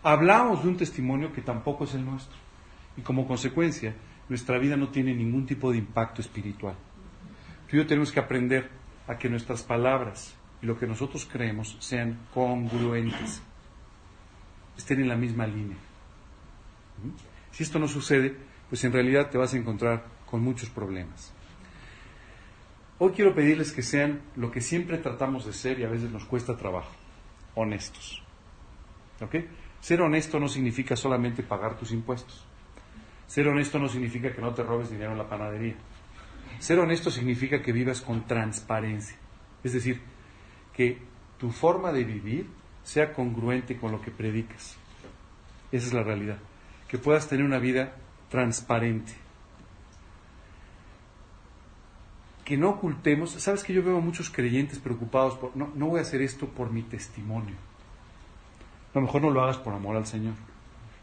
[0.01, 2.37] Hablamos de un testimonio que tampoco es el nuestro.
[2.97, 3.93] Y como consecuencia,
[4.29, 6.75] nuestra vida no tiene ningún tipo de impacto espiritual.
[7.67, 8.69] Tú y yo tenemos que aprender
[9.09, 13.41] a que nuestras palabras y lo que nosotros creemos sean congruentes
[14.77, 15.77] estén en la misma línea.
[17.51, 18.35] Si esto no sucede,
[18.69, 21.33] pues en realidad te vas a encontrar con muchos problemas.
[22.99, 26.25] Hoy quiero pedirles que sean lo que siempre tratamos de ser y a veces nos
[26.25, 26.91] cuesta trabajo,
[27.55, 28.21] honestos.
[29.21, 29.35] ¿Ok?
[29.79, 32.45] Ser honesto no significa solamente pagar tus impuestos.
[33.25, 35.75] Ser honesto no significa que no te robes dinero en la panadería.
[36.59, 39.17] Ser honesto significa que vivas con transparencia.
[39.63, 40.01] Es decir,
[40.73, 40.97] que
[41.37, 42.47] tu forma de vivir
[42.83, 44.77] sea congruente con lo que predicas.
[45.71, 46.37] Esa es la realidad.
[46.87, 47.95] Que puedas tener una vida
[48.29, 49.13] transparente.
[52.43, 53.31] Que no ocultemos.
[53.31, 56.47] Sabes que yo veo a muchos creyentes preocupados por, no, no voy a hacer esto
[56.47, 57.55] por mi testimonio.
[58.93, 60.33] A lo mejor no lo hagas por amor al Señor.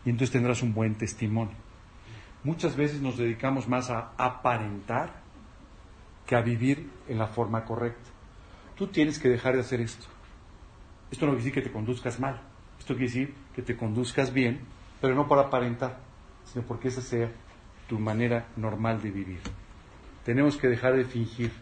[0.05, 1.55] Y entonces tendrás un buen testimonio.
[2.45, 5.26] Muchas veces nos dedicamos más a aparentar
[6.27, 8.11] que a vivir en la forma correcta.
[8.77, 10.07] Tú tienes que dejar de hacer esto.
[11.11, 12.43] Esto no quiere decir que te conduzcas mal,
[12.79, 14.61] esto quiere decir que te conduzcas bien,
[15.01, 16.01] pero no para aparentar,
[16.45, 17.31] sino porque esa sea
[17.89, 19.41] tu manera normal de vivir.
[20.25, 21.53] Tenemos que dejar de fingir,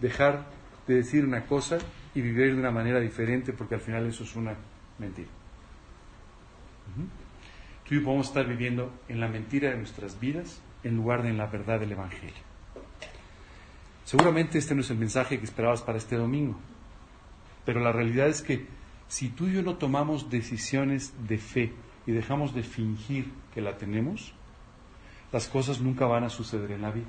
[0.00, 0.46] dejar
[0.86, 1.78] de decir una cosa
[2.14, 4.54] y vivir de una manera diferente, porque al final eso es una
[4.98, 5.28] mentira.
[7.86, 11.28] Tú y yo podemos estar viviendo en la mentira de nuestras vidas en lugar de
[11.28, 12.55] en la verdad del Evangelio.
[14.06, 16.56] Seguramente este no es el mensaje que esperabas para este domingo,
[17.64, 18.64] pero la realidad es que
[19.08, 21.72] si tú y yo no tomamos decisiones de fe
[22.06, 24.32] y dejamos de fingir que la tenemos,
[25.32, 27.08] las cosas nunca van a suceder en la vida.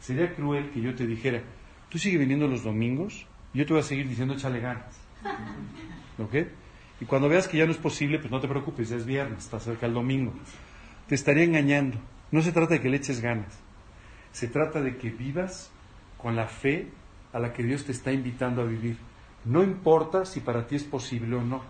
[0.00, 1.42] Sería cruel que yo te dijera,
[1.88, 5.00] tú sigue viniendo los domingos y yo te voy a seguir diciendo échale ganas.
[6.18, 6.34] ¿Ok?
[7.00, 9.44] Y cuando veas que ya no es posible, pues no te preocupes, ya es viernes,
[9.44, 10.32] está cerca el domingo.
[11.06, 11.98] Te estaría engañando.
[12.32, 13.60] No se trata de que le eches ganas.
[14.32, 15.70] Se trata de que vivas
[16.20, 16.88] con la fe
[17.32, 18.96] a la que Dios te está invitando a vivir.
[19.44, 21.62] No importa si para ti es posible o no.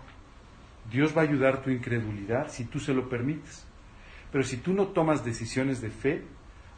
[0.91, 3.65] Dios va a ayudar tu incredulidad si tú se lo permites.
[4.31, 6.23] Pero si tú no tomas decisiones de fe,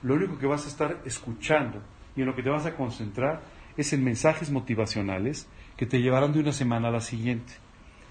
[0.02, 1.82] lo único que vas a estar escuchando
[2.16, 3.42] y en lo que te vas a concentrar
[3.78, 7.54] es en mensajes motivacionales que te llevarán de una semana a la siguiente.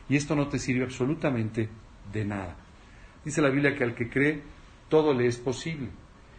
[0.08, 1.68] Y esto no te sirve absolutamente
[2.12, 2.56] de nada.
[3.24, 4.42] Dice la Biblia que al que cree,
[4.88, 5.88] todo le es posible.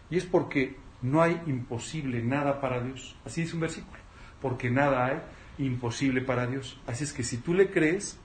[0.10, 3.16] Y es porque no hay imposible nada para Dios.
[3.26, 4.00] Así dice un versículo.
[4.42, 5.22] Porque nada hay
[5.64, 6.80] imposible para Dios.
[6.88, 8.18] Así es que si tú le crees,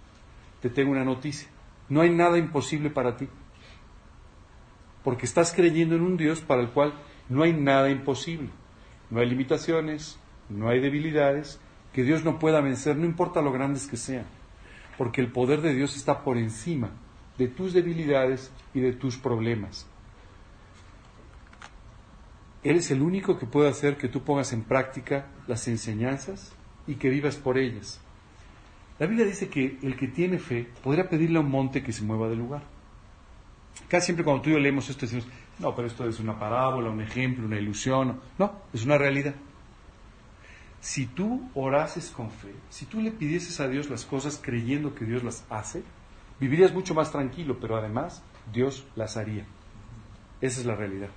[0.62, 1.49] te tengo una noticia.
[1.88, 3.29] No hay nada imposible para ti.
[5.03, 6.95] Porque estás creyendo en un Dios para el cual
[7.29, 8.49] no hay nada imposible.
[9.11, 11.61] No hay limitaciones, no hay debilidades
[11.93, 14.27] que Dios no pueda vencer, no importa lo grandes que sean.
[14.97, 16.91] Porque el poder de Dios está por encima
[17.38, 19.88] de tus debilidades y de tus problemas.
[22.64, 26.53] Él es el único que puede hacer que tú pongas en práctica las enseñanzas
[26.87, 28.01] y que vivas por ellas.
[28.99, 32.03] La Biblia dice que el que tiene fe podría pedirle a un monte que se
[32.03, 32.62] mueva del lugar.
[33.88, 35.27] Casi siempre cuando tú y yo leemos esto decimos,
[35.61, 38.21] no, pero esto es una parábola, un ejemplo, una ilusión.
[38.38, 39.35] No, es una realidad.
[40.81, 45.05] Si tú orases con fe, si tú le pidieses a Dios las cosas creyendo que
[45.05, 45.83] Dios las hace,
[46.40, 49.44] vivirías mucho más tranquilo, pero además Dios las haría.
[50.40, 51.11] Esa es la realidad.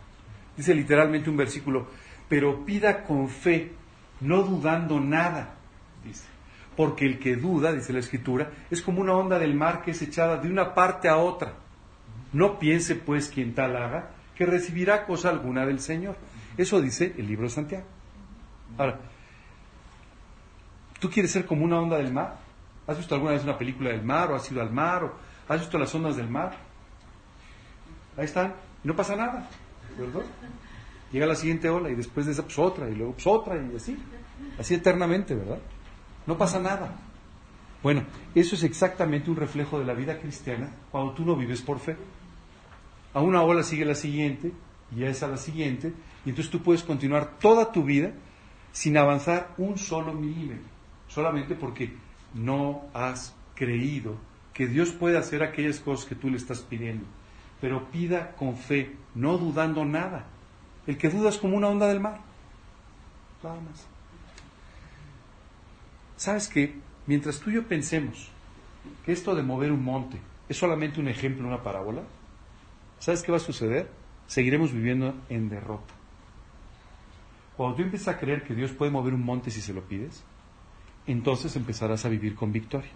[0.62, 1.88] Dice literalmente un versículo,
[2.30, 3.71] pero pida con fe,
[4.19, 5.56] no dudando nada,
[6.06, 6.28] dice.
[6.78, 10.02] Porque el que duda, dice la escritura, es como una onda del mar que es
[10.04, 11.54] echada de una parte a otra.
[12.32, 16.15] No piense pues quien tal haga que recibirá cosa alguna del Señor.
[16.56, 17.88] Eso dice el libro de Santiago.
[18.78, 19.00] Ahora,
[21.00, 22.38] ¿tú quieres ser como una onda del mar?
[22.86, 25.15] ¿Has visto alguna vez una película del mar o has ido al mar o
[25.50, 26.56] has visto las ondas del mar?
[28.15, 29.50] Ahí están, no pasa nada,
[31.12, 33.75] Llega la siguiente ola y después de esa pues otra y luego pues otra y
[33.75, 33.97] así,
[34.58, 35.60] así eternamente, ¿verdad?
[36.25, 36.95] No pasa nada.
[37.84, 41.80] Bueno, eso es exactamente un reflejo de la vida cristiana cuando tú no vives por
[41.80, 41.97] fe.
[43.13, 44.54] A una ola sigue la siguiente
[44.95, 45.93] y a esa la siguiente
[46.25, 48.13] y entonces tú puedes continuar toda tu vida
[48.71, 50.69] sin avanzar un solo milímetro,
[51.08, 51.93] solamente porque
[52.34, 54.15] no has creído
[54.54, 57.06] que Dios puede hacer aquellas cosas que tú le estás pidiendo.
[57.62, 60.26] Pero pida con fe, no dudando nada.
[60.88, 62.19] El que duda es como una onda del mar.
[63.43, 63.88] Nada más.
[66.17, 66.76] ¿Sabes qué?
[67.08, 68.30] Mientras tú y yo pensemos
[69.06, 70.19] que esto de mover un monte
[70.50, 72.04] es solamente un ejemplo, una parábola,
[73.00, 73.89] ¿sabes qué va a suceder?
[74.28, 75.93] Seguiremos viviendo en derrota.
[77.58, 80.24] Cuando tú empiezas a creer que Dios puede mover un monte si se lo pides,
[81.08, 82.91] entonces empezarás a vivir con victoria.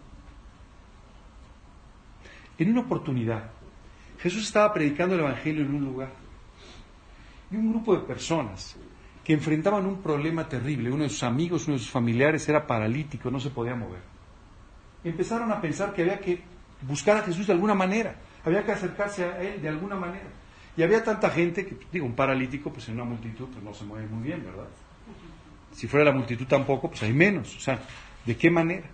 [2.58, 3.52] En una oportunidad,
[4.20, 6.10] Jesús estaba predicando el Evangelio en un lugar
[7.52, 8.76] y un grupo de personas
[9.24, 10.92] que enfrentaban un problema terrible.
[10.92, 14.02] Uno de sus amigos, uno de sus familiares era paralítico, no se podía mover.
[15.04, 16.42] Empezaron a pensar que había que
[16.82, 20.28] buscar a Jesús de alguna manera, había que acercarse a Él de alguna manera.
[20.78, 23.86] Y había tanta gente que, digo, un paralítico, pues en una multitud, pues no se
[23.86, 24.68] mueve muy bien, ¿verdad?
[25.72, 27.56] Si fuera la multitud tampoco, pues hay menos.
[27.56, 27.80] O sea,
[28.26, 28.88] ¿de qué manera?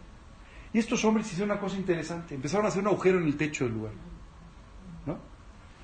[0.74, 2.36] Y estos hombres hicieron una cosa interesante.
[2.36, 3.94] Empezaron a hacer un agujero en el techo del lugar.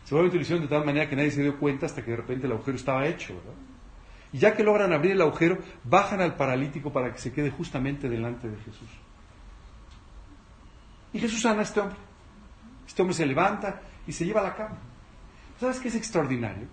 [0.07, 2.47] Seguramente lo hicieron de tal manera que nadie se dio cuenta hasta que de repente
[2.47, 3.33] el agujero estaba hecho.
[4.31, 8.07] Y ya que logran abrir el agujero, bajan al paralítico para que se quede justamente
[8.07, 8.87] delante de Jesús.
[11.11, 11.97] Y Jesús sana a este hombre.
[12.87, 14.77] Este hombre se levanta y se lleva a la cama.
[15.59, 16.67] ¿Sabes qué es extraordinario?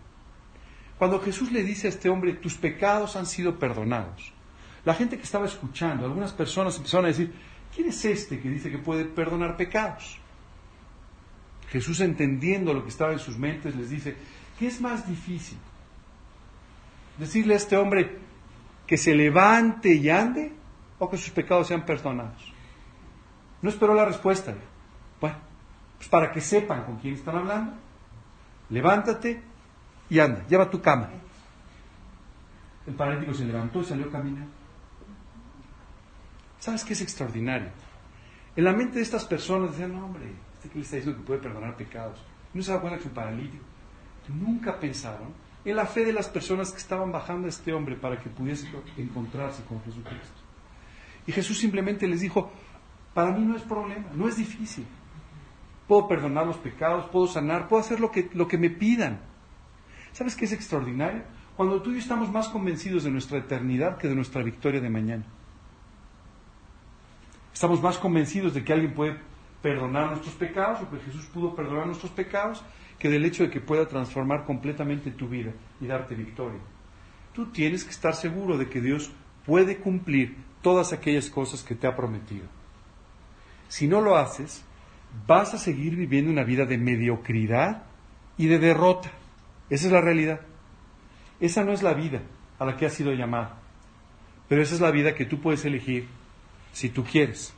[0.96, 4.32] Cuando Jesús le dice a este hombre, tus pecados han sido perdonados,
[4.84, 7.34] la gente que estaba escuchando, algunas personas empezaron a decir,
[7.74, 10.20] ¿quién es este que dice que puede perdonar pecados?
[11.74, 14.16] Jesús entendiendo lo que estaba en sus mentes les dice,
[14.60, 15.58] ¿qué es más difícil?
[17.18, 18.16] Decirle a este hombre
[18.86, 20.52] que se levante y ande
[21.00, 22.52] o que sus pecados sean perdonados.
[23.60, 24.54] No esperó la respuesta.
[25.20, 25.36] Bueno,
[25.98, 27.72] pues para que sepan con quién están hablando,
[28.70, 29.42] levántate
[30.08, 31.10] y anda, lleva tu cama.
[32.86, 34.46] El paralítico se levantó y salió a caminar.
[36.60, 37.70] ¿Sabes qué es extraordinario?
[38.54, 40.30] En la mente de estas personas decían, no hombre,
[40.64, 42.18] este que le está diciendo que puede perdonar pecados.
[42.52, 43.64] No se da cuenta que es un paralítico.
[44.28, 45.28] Nunca pensaron
[45.64, 48.68] en la fe de las personas que estaban bajando a este hombre para que pudiese
[48.96, 50.40] encontrarse con Jesucristo.
[51.26, 52.50] Y Jesús simplemente les dijo,
[53.12, 54.86] para mí no es problema, no es difícil.
[55.86, 59.20] Puedo perdonar los pecados, puedo sanar, puedo hacer lo que, lo que me pidan.
[60.12, 61.22] ¿Sabes qué es extraordinario?
[61.56, 64.90] Cuando tú y yo estamos más convencidos de nuestra eternidad que de nuestra victoria de
[64.90, 65.24] mañana.
[67.52, 69.18] Estamos más convencidos de que alguien puede
[69.64, 72.62] perdonar nuestros pecados o que Jesús pudo perdonar nuestros pecados
[72.98, 76.60] que del hecho de que pueda transformar completamente tu vida y darte victoria.
[77.32, 79.10] Tú tienes que estar seguro de que Dios
[79.46, 82.44] puede cumplir todas aquellas cosas que te ha prometido.
[83.68, 84.62] Si no lo haces,
[85.26, 87.84] vas a seguir viviendo una vida de mediocridad
[88.36, 89.10] y de derrota.
[89.70, 90.42] Esa es la realidad.
[91.40, 92.20] Esa no es la vida
[92.58, 93.54] a la que has sido llamado.
[94.46, 96.06] Pero esa es la vida que tú puedes elegir
[96.72, 97.54] si tú quieres.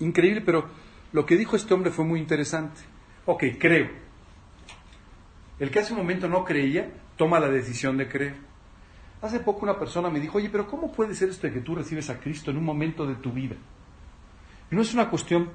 [0.00, 0.66] Increíble, pero
[1.12, 2.80] lo que dijo este hombre fue muy interesante.
[3.26, 3.88] Ok, creo.
[5.58, 8.34] El que hace un momento no creía, toma la decisión de creer.
[9.22, 11.74] Hace poco una persona me dijo, oye, pero ¿cómo puede ser esto de que tú
[11.74, 13.56] recibes a Cristo en un momento de tu vida?
[14.70, 15.50] ¿No es una cuestión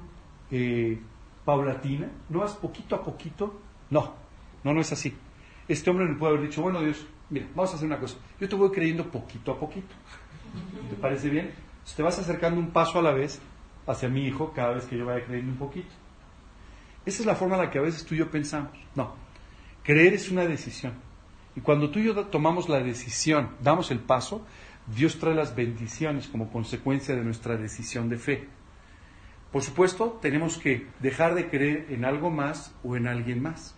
[0.52, 1.00] eh,
[1.44, 2.08] paulatina?
[2.28, 3.60] ¿No vas poquito a poquito?
[3.90, 4.14] No,
[4.62, 5.12] no, no es así.
[5.66, 8.16] Este hombre me puede haber dicho, bueno Dios, mira, vamos a hacer una cosa.
[8.40, 9.94] Yo te voy creyendo poquito a poquito.
[10.88, 11.50] ¿Te parece bien?
[11.96, 13.40] te vas acercando un paso a la vez
[13.86, 15.94] hacia mi hijo cada vez que yo vaya creyendo un poquito.
[17.04, 18.72] Esa es la forma en la que a veces tú y yo pensamos.
[18.94, 19.14] No,
[19.82, 20.94] creer es una decisión.
[21.54, 24.44] Y cuando tú y yo tomamos la decisión, damos el paso,
[24.86, 28.48] Dios trae las bendiciones como consecuencia de nuestra decisión de fe.
[29.52, 33.74] Por supuesto, tenemos que dejar de creer en algo más o en alguien más.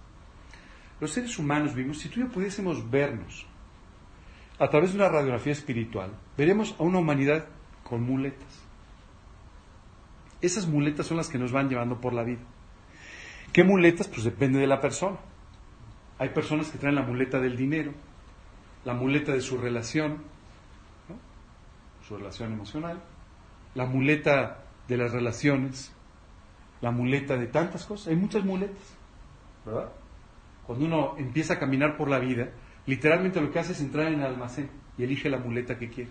[1.00, 3.46] Los seres humanos vivimos, si tú y yo pudiésemos vernos
[4.58, 7.46] a través de una radiografía espiritual, veremos a una humanidad
[7.84, 8.67] con muletas.
[10.40, 12.40] Esas muletas son las que nos van llevando por la vida.
[13.52, 14.08] ¿Qué muletas?
[14.08, 15.16] Pues depende de la persona.
[16.18, 17.92] Hay personas que traen la muleta del dinero,
[18.84, 20.18] la muleta de su relación,
[22.06, 23.02] su relación emocional,
[23.74, 25.92] la muleta de las relaciones,
[26.80, 28.08] la muleta de tantas cosas.
[28.08, 28.96] Hay muchas muletas,
[29.64, 29.92] ¿verdad?
[30.66, 32.50] Cuando uno empieza a caminar por la vida,
[32.86, 36.10] literalmente lo que hace es entrar en el almacén y elige la muleta que quiere.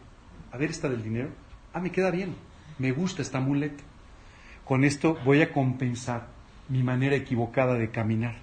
[0.51, 1.30] A ver, esta del dinero.
[1.73, 2.36] Ah, me queda bien.
[2.80, 3.84] Me gusta esta muleta.
[4.68, 6.28] Con esto voy a compensar
[6.68, 8.36] mi manera equivocada de caminar.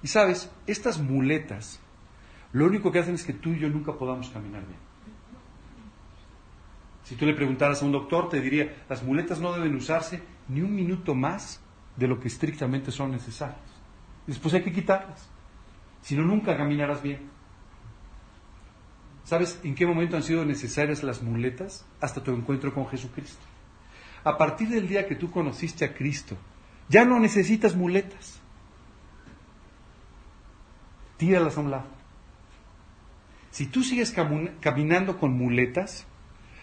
[0.00, 1.80] Y sabes, estas muletas,
[2.52, 4.78] lo único que hacen es que tú y yo nunca podamos caminar bien.
[7.02, 10.60] Si tú le preguntaras a un doctor, te diría, las muletas no deben usarse ni
[10.60, 11.60] un minuto más
[11.96, 13.58] de lo que estrictamente son necesarias.
[14.28, 15.28] Después hay que quitarlas.
[16.02, 17.28] Si no, nunca caminarás bien.
[19.24, 21.84] ¿Sabes en qué momento han sido necesarias las muletas?
[22.00, 23.51] Hasta tu encuentro con Jesucristo.
[24.24, 26.36] A partir del día que tú conociste a Cristo,
[26.88, 28.40] ya no necesitas muletas.
[31.16, 31.86] Tíralas a un lado.
[33.50, 34.14] Si tú sigues
[34.60, 36.06] caminando con muletas,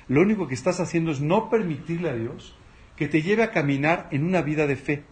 [0.08, 2.56] lo único que estás haciendo es no permitirle a Dios
[2.96, 5.04] que te lleve a caminar en una vida de fe.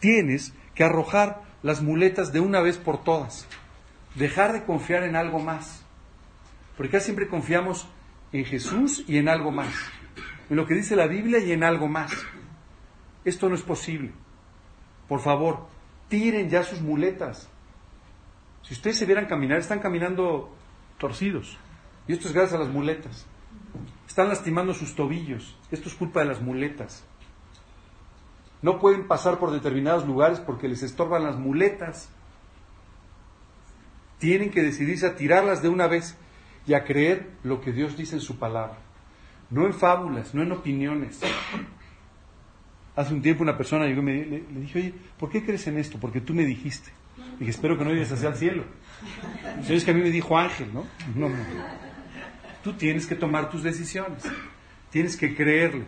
[0.00, 3.46] Tienes que arrojar las muletas de una vez por todas.
[4.16, 5.84] Dejar de confiar en algo más.
[6.76, 7.88] Porque siempre confiamos
[8.32, 9.72] en Jesús y en algo más.
[10.50, 12.12] En lo que dice la Biblia y en algo más.
[13.24, 14.10] Esto no es posible.
[15.08, 15.68] Por favor,
[16.08, 17.48] tiren ya sus muletas.
[18.62, 20.52] Si ustedes se vieran caminar, están caminando
[20.98, 21.56] torcidos.
[22.08, 23.26] Y esto es gracias a las muletas.
[24.08, 25.56] Están lastimando sus tobillos.
[25.70, 27.04] Esto es culpa de las muletas.
[28.60, 32.10] No pueden pasar por determinados lugares porque les estorban las muletas.
[34.18, 36.16] Tienen que decidirse a tirarlas de una vez
[36.66, 38.89] y a creer lo que Dios dice en su palabra.
[39.50, 41.20] No en fábulas, no en opiniones.
[42.96, 45.78] Hace un tiempo una persona llegó y me, le, dije, oye, ¿por qué crees en
[45.78, 45.98] esto?
[45.98, 46.90] Porque tú me dijiste.
[47.36, 48.64] Y dije, espero que no llegues hacia el cielo.
[49.68, 50.86] Y es que a mí me dijo Ángel, ¿no?
[51.14, 51.36] No, no.
[52.62, 54.22] Tú tienes que tomar tus decisiones.
[54.90, 55.86] Tienes que creerle.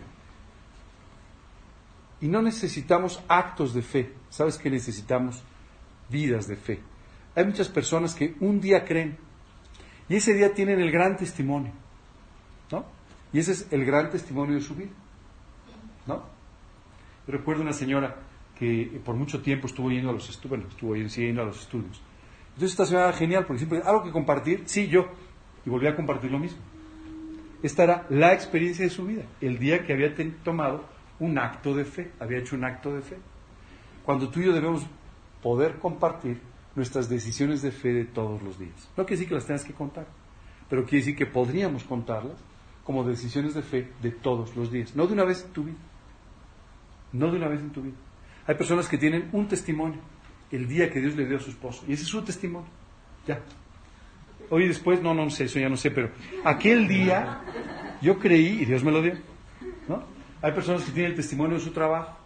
[2.20, 4.12] Y no necesitamos actos de fe.
[4.30, 5.42] ¿Sabes que necesitamos?
[6.08, 6.80] Vidas de fe.
[7.34, 9.18] Hay muchas personas que un día creen
[10.08, 11.72] y ese día tienen el gran testimonio.
[13.32, 14.90] Y ese es el gran testimonio de su vida.
[16.06, 16.22] ¿No?
[17.26, 18.16] Yo recuerdo una señora
[18.58, 22.02] que por mucho tiempo estuvo yendo a los estudios, bueno, estuvo yendo a los estudios.
[22.48, 24.62] Entonces esta señora era genial, porque siempre, ¿algo que compartir?
[24.66, 25.06] Sí, yo.
[25.64, 26.58] Y volví a compartir lo mismo.
[27.62, 30.12] Esta era la experiencia de su vida, el día que había
[30.42, 30.84] tomado
[31.20, 33.16] un acto de fe, había hecho un acto de fe.
[34.04, 34.84] Cuando tú y yo debemos
[35.42, 36.40] poder compartir
[36.74, 38.90] nuestras decisiones de fe de todos los días.
[38.96, 40.06] No quiere decir que las tengas que contar,
[40.68, 42.36] pero quiere decir que podríamos contarlas
[42.84, 45.78] como decisiones de fe de todos los días, no de una vez en tu vida,
[47.12, 47.96] no de una vez en tu vida.
[48.46, 50.00] Hay personas que tienen un testimonio,
[50.50, 52.68] el día que Dios le dio a su esposo, y ese es su testimonio,
[53.26, 53.40] ya.
[54.50, 56.10] Hoy después, no, no sé, eso ya no sé, pero
[56.44, 57.40] aquel día
[58.02, 59.14] yo creí y Dios me lo dio.
[59.88, 60.02] ¿no?
[60.42, 62.18] Hay personas que tienen el testimonio de su trabajo.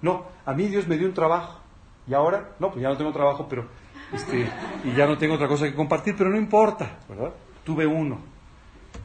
[0.00, 1.60] No, a mí Dios me dio un trabajo.
[2.06, 3.66] Y ahora, no, pues ya no tengo trabajo, pero
[4.12, 4.48] Este,
[4.84, 7.32] y ya no tengo otra cosa que compartir, pero no importa, ¿verdad?
[7.64, 8.18] Tuve uno.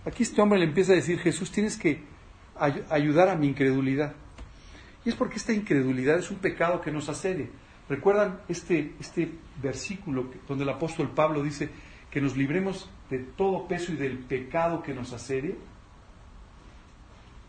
[0.06, 2.04] Aquí este hombre le empieza a decir, Jesús, tienes que
[2.90, 4.14] ayudar a mi incredulidad.
[5.06, 7.48] Y es porque esta incredulidad es un pecado que nos asedia.
[7.90, 9.32] ¿Recuerdan este, este
[9.62, 11.70] versículo donde el apóstol Pablo dice
[12.10, 15.56] que nos libremos de todo peso y del pecado que nos asedia?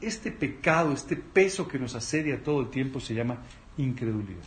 [0.01, 3.39] Este pecado, este peso que nos asedia todo el tiempo se llama
[3.77, 4.43] incredulidad.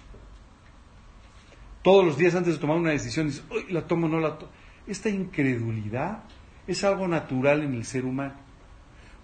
[1.81, 4.37] Todos los días antes de tomar una decisión dices, uy, la tomo o no la
[4.37, 4.51] tomo.
[4.85, 6.23] Esta incredulidad
[6.67, 8.35] es algo natural en el ser humano.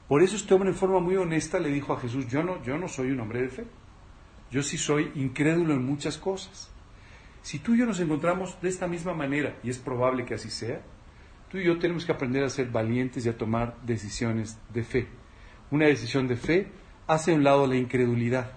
[0.08, 2.78] Por eso este hombre en forma muy honesta le dijo a Jesús, yo no, yo
[2.78, 3.66] no soy un hombre de fe.
[4.52, 6.70] Yo sí soy incrédulo en muchas cosas.
[7.42, 10.50] Si tú y yo nos encontramos de esta misma manera, y es probable que así
[10.50, 10.82] sea,
[11.50, 15.08] tú y yo tenemos que aprender a ser valientes y a tomar decisiones de fe.
[15.72, 16.68] Una decisión de fe
[17.08, 18.52] hace a un lado la incredulidad.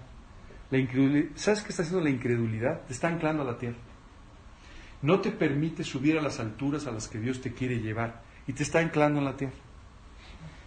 [0.69, 2.85] La incredulidad ¿Sabes qué está haciendo la incredulidad?
[2.85, 3.77] Te está anclando a la tierra.
[5.01, 8.53] No te permite subir a las alturas a las que Dios te quiere llevar y
[8.53, 9.55] te está anclando en la tierra.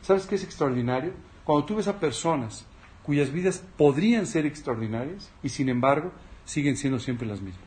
[0.03, 1.13] ¿Sabes qué es extraordinario?
[1.45, 2.67] Cuando tú ves a personas
[3.03, 6.13] cuyas vidas podrían ser extraordinarias y sin embargo
[6.45, 7.65] siguen siendo siempre las mismas.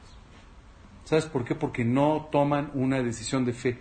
[1.06, 1.56] ¿Sabes por qué?
[1.56, 3.80] Porque no toman una decisión de fe.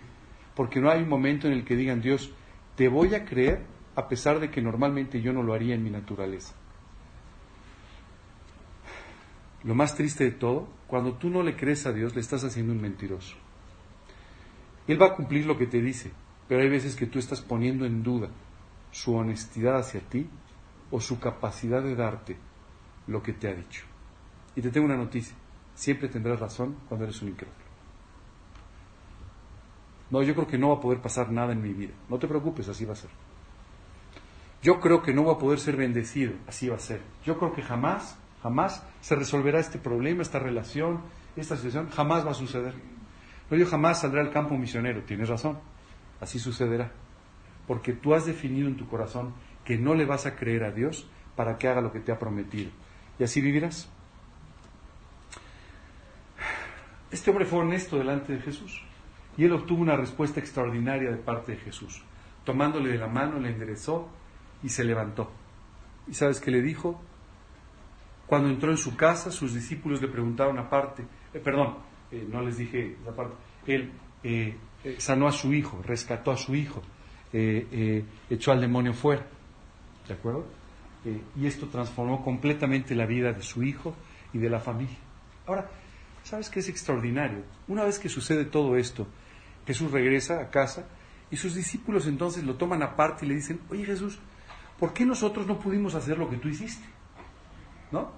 [0.55, 2.31] Porque no hay un momento en el que digan, Dios,
[2.75, 3.65] te voy a creer
[3.95, 6.53] a pesar de que normalmente yo no lo haría en mi naturaleza.
[9.63, 12.73] Lo más triste de todo, cuando tú no le crees a Dios, le estás haciendo
[12.73, 13.37] un mentiroso.
[14.87, 16.11] Él va a cumplir lo que te dice,
[16.47, 18.29] pero hay veces que tú estás poniendo en duda
[18.91, 20.29] su honestidad hacia ti
[20.91, 22.37] o su capacidad de darte
[23.07, 23.85] lo que te ha dicho.
[24.55, 25.35] Y te tengo una noticia,
[25.73, 27.63] siempre tendrás razón cuando eres un incrédulo.
[30.11, 31.93] No, yo creo que no va a poder pasar nada en mi vida.
[32.07, 33.09] No te preocupes, así va a ser.
[34.61, 37.01] Yo creo que no va a poder ser bendecido, así va a ser.
[37.25, 41.01] Yo creo que jamás, jamás se resolverá este problema, esta relación,
[41.35, 42.75] esta situación, jamás va a suceder.
[43.53, 45.59] No, yo jamás saldré al campo misionero, tienes razón,
[46.19, 46.91] así sucederá.
[47.67, 51.07] Porque tú has definido en tu corazón que no le vas a creer a Dios
[51.35, 52.71] para que haga lo que te ha prometido.
[53.19, 53.91] Y así vivirás.
[57.11, 58.81] Este hombre fue honesto delante de Jesús
[59.37, 62.03] y él obtuvo una respuesta extraordinaria de parte de Jesús.
[62.45, 64.09] Tomándole de la mano, le enderezó
[64.63, 65.31] y se levantó.
[66.07, 66.99] ¿Y sabes qué le dijo?
[68.25, 72.57] Cuando entró en su casa, sus discípulos le preguntaron aparte, eh, perdón, eh, no les
[72.57, 73.35] dije esa parte,
[73.65, 73.91] él
[74.23, 74.55] eh,
[74.99, 76.81] sanó a su hijo, rescató a su hijo,
[77.31, 79.25] echó al demonio fuera.
[80.07, 80.45] ¿De acuerdo?
[81.05, 83.95] Eh, y esto transformó completamente la vida de su hijo
[84.31, 84.97] y de la familia.
[85.45, 85.69] Ahora,
[86.23, 87.43] ¿sabes qué es extraordinario?
[87.67, 89.07] Una vez que sucede todo esto,
[89.65, 90.87] Jesús regresa a casa
[91.29, 94.19] y sus discípulos entonces lo toman aparte y le dicen, oye Jesús,
[94.79, 96.85] ¿por qué nosotros no pudimos hacer lo que tú hiciste?
[97.91, 98.11] ¿No?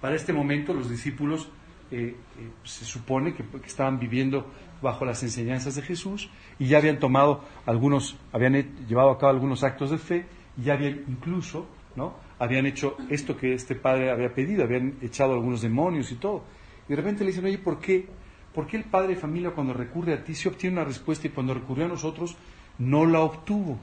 [0.00, 1.50] Para este momento los discípulos
[1.90, 4.46] eh, eh, se supone que, estaban viviendo
[4.82, 8.54] bajo las enseñanzas de Jesús y ya habían tomado algunos, habían
[8.86, 10.26] llevado a cabo algunos actos de fe
[10.62, 11.66] ya habían incluso,
[11.96, 12.14] ¿no?
[12.38, 16.44] Habían hecho esto que este padre había pedido, habían echado algunos demonios y todo.
[16.86, 18.06] Y de repente le dicen, oye, ¿por qué?
[18.54, 21.30] ¿Por qué el padre de familia cuando recurre a ti se obtiene una respuesta y
[21.30, 22.36] cuando recurrió a nosotros
[22.78, 23.78] no la obtuvo?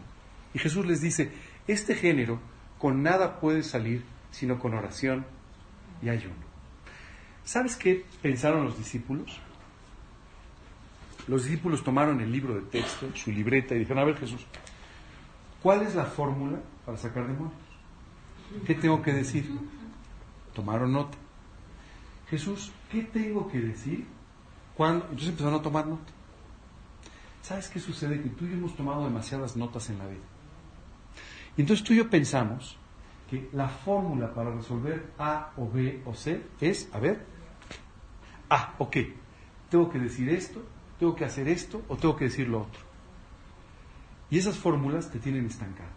[0.54, 1.32] Y Jesús les dice,
[1.68, 2.40] este género
[2.78, 5.26] con nada puede salir sino con oración
[6.02, 6.45] y ayuno.
[7.46, 9.40] ¿Sabes qué pensaron los discípulos?
[11.28, 14.46] Los discípulos tomaron el libro de texto, su libreta, y dijeron, a ver Jesús,
[15.66, 17.58] ¿Cuál es la fórmula para sacar demonios?
[18.68, 19.50] ¿Qué tengo que decir?
[20.54, 21.18] Tomaron nota.
[22.30, 24.06] Jesús, ¿qué tengo que decir?
[24.78, 25.06] Cuando?
[25.06, 26.14] Entonces empezaron a tomar nota.
[27.42, 28.22] ¿Sabes qué sucede?
[28.22, 30.22] Que tú y yo hemos tomado demasiadas notas en la vida.
[31.58, 32.78] Y entonces tú y yo pensamos
[33.28, 37.26] que la fórmula para resolver A o B o C es, a ver,
[38.50, 38.98] A, ok,
[39.70, 40.64] tengo que decir esto,
[41.00, 42.82] tengo que hacer esto o tengo que decir lo otro.
[44.30, 45.90] Y esas fórmulas te tienen estancado.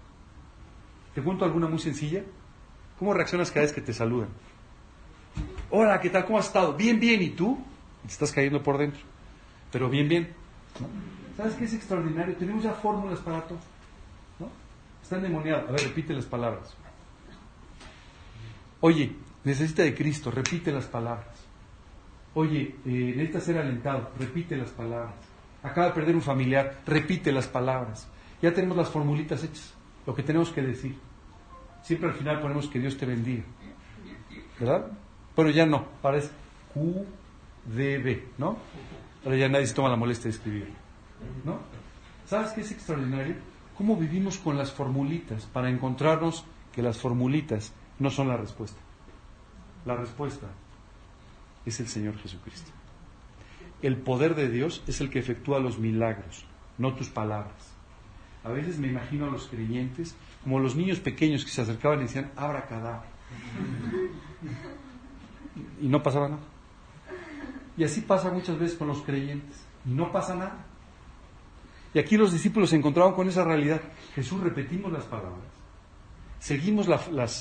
[1.14, 2.22] Te cuento alguna muy sencilla.
[2.98, 4.28] ¿Cómo reaccionas cada vez que te saludan?
[5.70, 6.24] Hola, ¿qué tal?
[6.24, 6.74] ¿Cómo has estado?
[6.74, 7.22] Bien, bien.
[7.22, 7.58] ¿Y tú?
[8.02, 9.00] Te estás cayendo por dentro.
[9.72, 10.32] Pero bien, bien.
[11.36, 12.36] ¿Sabes qué es extraordinario?
[12.36, 13.58] Tenemos ya fórmulas para todo.
[14.38, 14.48] ¿no?
[15.02, 15.68] Está endemoniado.
[15.68, 16.74] A ver, repite las palabras.
[18.80, 20.30] Oye, necesita de Cristo.
[20.30, 21.37] Repite las palabras.
[22.38, 24.12] Oye, eh, necesita ser alentado.
[24.16, 25.16] Repite las palabras.
[25.60, 26.82] Acaba de perder un familiar.
[26.86, 28.08] Repite las palabras.
[28.40, 29.74] Ya tenemos las formulitas hechas,
[30.06, 30.96] lo que tenemos que decir.
[31.82, 33.42] Siempre al final ponemos que Dios te bendiga.
[34.60, 34.86] ¿Verdad?
[35.34, 36.30] Pero ya no, parece
[36.74, 38.56] QDB, ¿no?
[39.24, 40.68] Ahora ya nadie se toma la molestia de escribir.
[41.44, 41.58] ¿No?
[42.24, 43.34] ¿Sabes qué es extraordinario?
[43.76, 48.78] ¿Cómo vivimos con las formulitas para encontrarnos que las formulitas no son la respuesta?
[49.84, 50.46] La respuesta
[51.68, 52.70] es el Señor Jesucristo.
[53.80, 56.44] el poder de Dios es el que efectúa los milagros,
[56.78, 57.74] no tus palabras.
[58.44, 62.02] A veces me imagino a los creyentes como los niños pequeños que se acercaban y
[62.02, 63.04] decían, abra cada
[65.80, 66.42] Y no pasaba nada.
[67.76, 69.64] Y así pasa muchas veces con los creyentes.
[69.84, 70.64] Y no pasa nada.
[71.94, 73.80] Y aquí los discípulos se encontraban con esa realidad.
[74.14, 75.44] Jesús, repetimos las palabras,
[76.38, 77.00] seguimos la,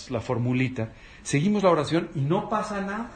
[0.10, 3.12] la formulita, seguimos la oración y no pasa nada.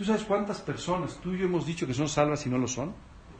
[0.00, 2.66] ¿Tú sabes cuántas personas tú y yo hemos dicho que son salvas y no lo
[2.66, 2.94] son?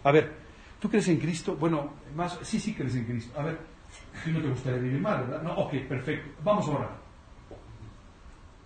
[0.04, 0.36] A ver,
[0.78, 1.56] ¿tú crees en Cristo?
[1.56, 3.40] Bueno, más, sí, sí crees en Cristo.
[3.40, 3.60] A ver,
[4.22, 5.42] si no te gustaría vivir mal, ¿verdad?
[5.42, 6.28] No, ok, perfecto.
[6.44, 6.98] Vamos a orar.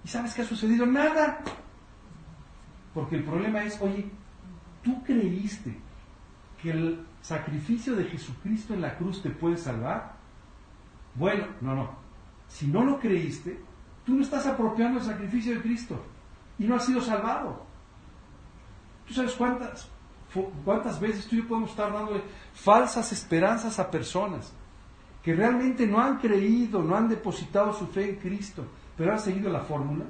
[0.05, 0.85] ¿Y sabes qué ha sucedido?
[0.85, 1.39] Nada.
[2.93, 4.11] Porque el problema es, oye,
[4.83, 5.77] ¿tú creíste
[6.61, 10.17] que el sacrificio de Jesucristo en la cruz te puede salvar?
[11.15, 11.97] Bueno, no, no.
[12.49, 13.57] Si no lo creíste,
[14.05, 16.05] tú no estás apropiando el sacrificio de Cristo
[16.59, 17.73] y no has sido salvado.
[19.07, 19.89] ¿Tú sabes cuántas,
[20.65, 22.23] cuántas veces tú y yo podemos estar dándole
[22.55, 24.53] falsas esperanzas a personas
[25.23, 28.65] que realmente no han creído, no han depositado su fe en Cristo,
[28.97, 30.05] pero han seguido la fórmula?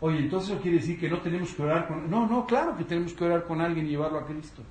[0.00, 2.10] Oye, entonces eso quiere decir que no tenemos que orar con...
[2.10, 4.62] No, no, claro que tenemos que orar con alguien y llevarlo a Cristo.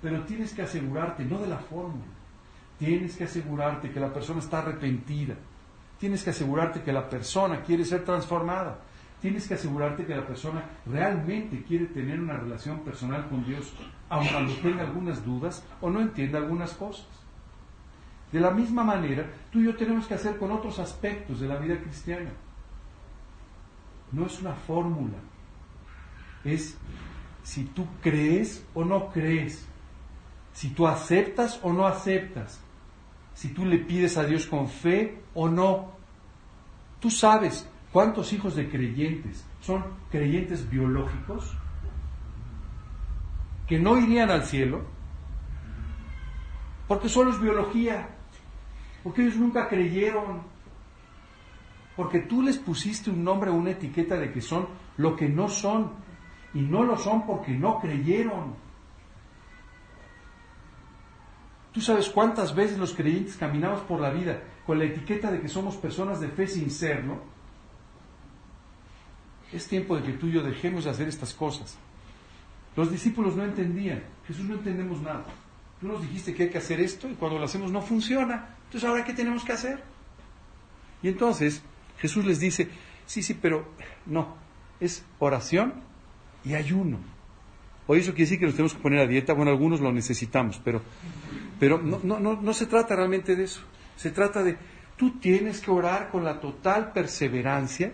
[0.00, 2.04] Pero tienes que asegurarte, no de la fórmula,
[2.78, 5.36] tienes que asegurarte que la persona está arrepentida.
[5.98, 8.80] Tienes que asegurarte que la persona quiere ser transformada
[9.22, 13.72] tienes que asegurarte que la persona realmente quiere tener una relación personal con Dios,
[14.08, 17.06] aun cuando tenga algunas dudas o no entienda algunas cosas.
[18.32, 21.56] De la misma manera, tú y yo tenemos que hacer con otros aspectos de la
[21.56, 22.30] vida cristiana.
[24.10, 25.18] No es una fórmula,
[26.44, 26.76] es
[27.44, 29.66] si tú crees o no crees,
[30.52, 32.60] si tú aceptas o no aceptas,
[33.34, 35.92] si tú le pides a Dios con fe o no.
[37.00, 41.54] Tú sabes ¿Cuántos hijos de creyentes son creyentes biológicos
[43.68, 44.82] que no irían al cielo?
[46.88, 48.08] Porque solo es biología,
[49.02, 50.42] porque ellos nunca creyeron,
[51.94, 55.92] porque tú les pusiste un nombre una etiqueta de que son lo que no son,
[56.54, 58.54] y no lo son porque no creyeron.
[61.72, 65.48] Tú sabes cuántas veces los creyentes caminamos por la vida con la etiqueta de que
[65.48, 67.31] somos personas de fe sin serlo,
[69.52, 71.76] es tiempo de que tú y yo dejemos de hacer estas cosas.
[72.76, 74.02] Los discípulos no entendían.
[74.26, 75.24] Jesús no entendemos nada.
[75.80, 78.56] Tú nos dijiste que hay que hacer esto y cuando lo hacemos no funciona.
[78.64, 79.82] Entonces, ¿ahora qué tenemos que hacer?
[81.02, 81.62] Y entonces
[81.98, 82.68] Jesús les dice,
[83.06, 83.68] sí, sí, pero
[84.06, 84.36] no.
[84.80, 85.74] Es oración
[86.44, 86.98] y ayuno.
[87.86, 89.34] Hoy eso quiere decir que nos tenemos que poner a dieta.
[89.34, 90.82] Bueno, algunos lo necesitamos, pero,
[91.58, 93.60] pero no, no, no, no se trata realmente de eso.
[93.96, 94.56] Se trata de,
[94.96, 97.92] tú tienes que orar con la total perseverancia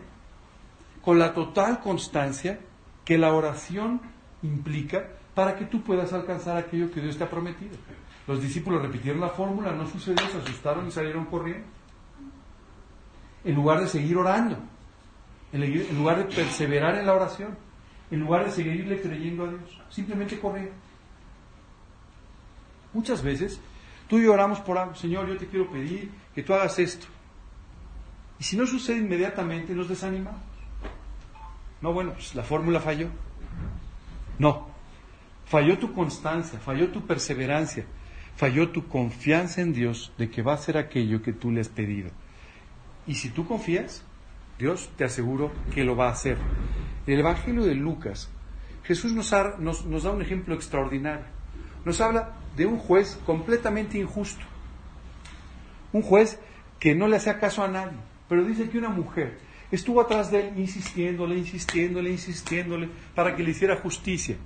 [1.09, 2.61] con la total constancia
[3.03, 3.99] que la oración
[4.43, 7.79] implica para que tú puedas alcanzar aquello que Dios te ha prometido.
[8.27, 11.67] Los discípulos repitieron la fórmula, no sucedió, se asustaron y salieron corriendo.
[13.43, 14.59] En lugar de seguir orando,
[15.51, 17.57] en lugar de perseverar en la oración,
[18.11, 20.77] en lugar de seguirle creyendo a Dios, simplemente corrieron.
[22.93, 23.59] Muchas veces
[24.09, 27.07] tú y yo oramos por algo, Señor, yo te quiero pedir que tú hagas esto.
[28.39, 30.48] Y si no sucede inmediatamente, nos desanimamos.
[31.81, 33.09] No, bueno, pues la fórmula falló.
[34.39, 34.69] No,
[35.47, 37.85] falló tu constancia, falló tu perseverancia,
[38.37, 41.69] falló tu confianza en Dios de que va a hacer aquello que tú le has
[41.69, 42.11] pedido.
[43.07, 44.05] Y si tú confías,
[44.59, 46.37] Dios te aseguro que lo va a hacer.
[47.07, 48.31] En el Evangelio de Lucas,
[48.85, 49.33] Jesús nos,
[49.87, 51.27] nos da un ejemplo extraordinario.
[51.85, 54.45] Nos habla de un juez completamente injusto.
[55.93, 56.39] Un juez
[56.79, 57.97] que no le hacía caso a nadie,
[58.29, 59.39] pero dice que una mujer
[59.71, 64.37] estuvo atrás de él insistiéndole, insistiéndole, insistiéndole para que le hiciera justicia.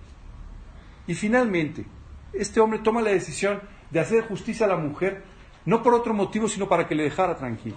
[1.06, 1.84] Y finalmente,
[2.32, 3.60] este hombre toma la decisión
[3.90, 5.22] de hacer justicia a la mujer,
[5.64, 7.76] no por otro motivo, sino para que le dejara tranquilo.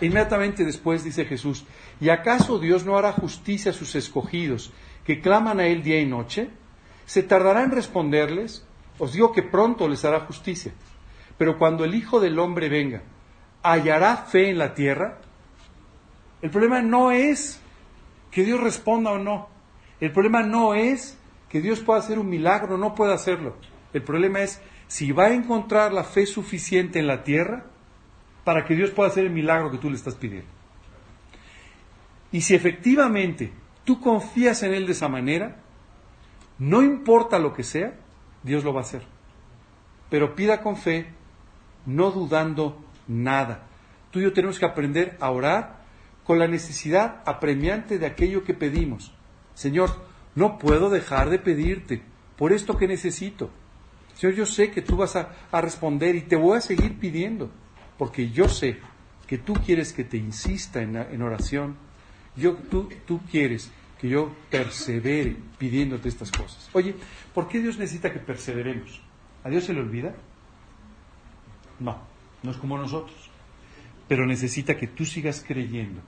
[0.00, 1.64] inmediatamente después dice Jesús,
[2.00, 4.72] ¿y acaso Dios no hará justicia a sus escogidos
[5.04, 6.50] que claman a Él día y noche?
[7.06, 8.66] ¿Se tardará en responderles?
[8.98, 10.72] Os digo que pronto les hará justicia.
[11.38, 13.02] Pero cuando el Hijo del Hombre venga,
[13.62, 15.18] ¿hallará fe en la tierra?
[16.42, 17.60] El problema no es
[18.30, 19.48] que Dios responda o no.
[20.00, 21.18] El problema no es
[21.48, 23.56] que Dios pueda hacer un milagro o no pueda hacerlo.
[23.92, 27.64] El problema es si va a encontrar la fe suficiente en la tierra
[28.44, 30.48] para que Dios pueda hacer el milagro que tú le estás pidiendo.
[32.30, 33.52] Y si efectivamente
[33.84, 35.56] tú confías en Él de esa manera,
[36.58, 37.94] no importa lo que sea,
[38.42, 39.02] Dios lo va a hacer.
[40.10, 41.06] Pero pida con fe,
[41.86, 43.66] no dudando nada.
[44.10, 45.75] Tú y yo tenemos que aprender a orar
[46.26, 49.12] con la necesidad apremiante de aquello que pedimos.
[49.54, 50.04] Señor,
[50.34, 52.02] no puedo dejar de pedirte
[52.36, 53.50] por esto que necesito.
[54.14, 57.50] Señor, yo sé que tú vas a, responder y te voy a seguir pidiendo,
[57.96, 58.78] porque yo sé
[59.28, 61.76] que tú quieres que te insista en, oración.
[62.34, 63.70] Yo, tú, tú quieres
[64.00, 66.68] que yo persevere pidiéndote estas cosas.
[66.72, 66.96] Oye,
[67.34, 69.00] ¿por qué Dios necesita que perseveremos?
[69.44, 70.14] ¿A Dios se le olvida?
[71.78, 72.02] No,
[72.42, 73.30] no es como nosotros.
[74.08, 76.02] Pero necesita que tú sigas creyendo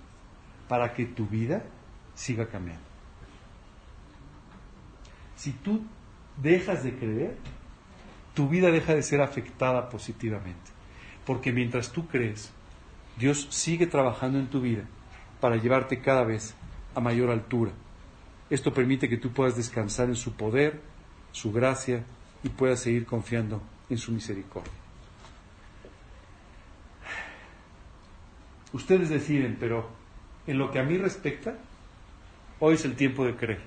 [0.69, 1.65] para que tu vida
[2.15, 2.85] siga cambiando.
[5.37, 5.83] Si tú
[6.37, 7.37] dejas de creer,
[8.35, 10.71] tu vida deja de ser afectada positivamente.
[11.25, 12.53] Porque mientras tú crees,
[13.17, 14.85] Dios sigue trabajando en tu vida
[15.41, 16.55] para llevarte cada vez
[16.95, 17.73] a mayor altura.
[18.51, 20.81] Esto permite que tú puedas descansar en su poder,
[21.33, 22.05] su gracia
[22.43, 24.73] y puedas seguir confiando en su misericordia.
[28.73, 29.98] Ustedes deciden, pero
[30.49, 31.59] en lo que a mí respecta,
[32.59, 33.61] hoy es el tiempo de creer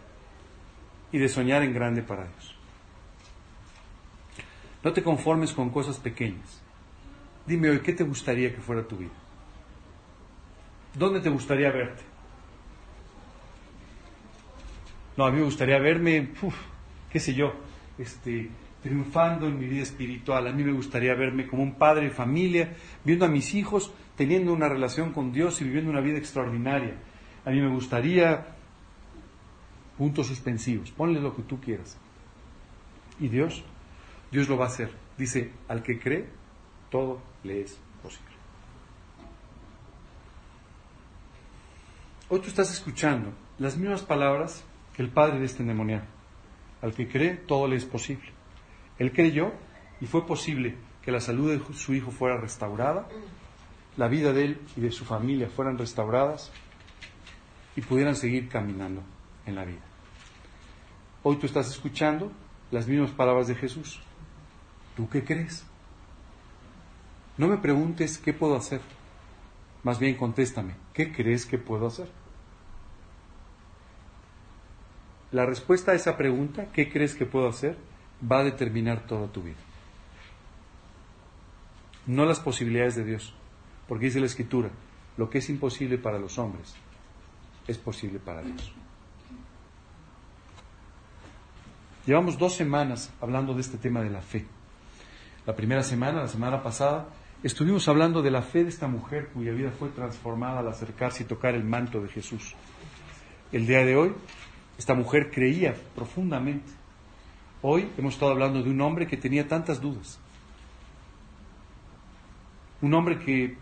[1.11, 2.55] y de soñar en grande para Dios.
[4.83, 6.59] No te conformes con cosas pequeñas.
[7.45, 9.11] Dime hoy, ¿qué te gustaría que fuera tu vida?
[10.95, 12.01] ¿Dónde te gustaría verte?
[15.17, 16.29] No, a mí me gustaría verme,
[17.11, 17.53] qué sé yo,
[17.99, 18.49] este,
[18.81, 20.47] triunfando en mi vida espiritual.
[20.47, 24.53] A mí me gustaría verme como un padre de familia, viendo a mis hijos teniendo
[24.53, 26.95] una relación con Dios y viviendo una vida extraordinaria.
[27.45, 28.55] A mí me gustaría
[29.97, 31.97] puntos suspensivos, ponle lo que tú quieras.
[33.19, 33.63] Y Dios,
[34.31, 34.91] Dios lo va a hacer.
[35.17, 36.27] Dice, al que cree,
[36.89, 38.31] todo le es posible.
[42.29, 44.63] Hoy tú estás escuchando las mismas palabras
[44.95, 46.05] que el padre de este endemoniado.
[46.81, 48.31] Al que cree, todo le es posible.
[48.97, 49.51] Él creyó
[49.99, 53.07] y fue posible que la salud de su hijo fuera restaurada,
[53.97, 56.51] la vida de él y de su familia fueran restauradas
[57.75, 59.01] y pudieran seguir caminando
[59.45, 59.81] en la vida.
[61.23, 62.31] Hoy tú estás escuchando
[62.71, 64.01] las mismas palabras de Jesús.
[64.95, 65.65] ¿Tú qué crees?
[67.37, 68.81] No me preguntes qué puedo hacer.
[69.83, 72.09] Más bien contéstame, ¿qué crees que puedo hacer?
[75.31, 77.77] La respuesta a esa pregunta, ¿qué crees que puedo hacer?
[78.29, 79.57] va a determinar toda tu vida.
[82.05, 83.33] No las posibilidades de Dios,
[83.91, 84.69] porque dice la Escritura,
[85.17, 86.73] lo que es imposible para los hombres
[87.67, 88.71] es posible para Dios.
[92.05, 94.45] Llevamos dos semanas hablando de este tema de la fe.
[95.45, 97.09] La primera semana, la semana pasada,
[97.43, 101.25] estuvimos hablando de la fe de esta mujer cuya vida fue transformada al acercarse y
[101.25, 102.55] tocar el manto de Jesús.
[103.51, 104.13] El día de hoy,
[104.77, 106.71] esta mujer creía profundamente
[107.61, 110.17] Hoy hemos estado hablando de un hombre que tenía tantas dudas.
[112.81, 113.57] Un hombre que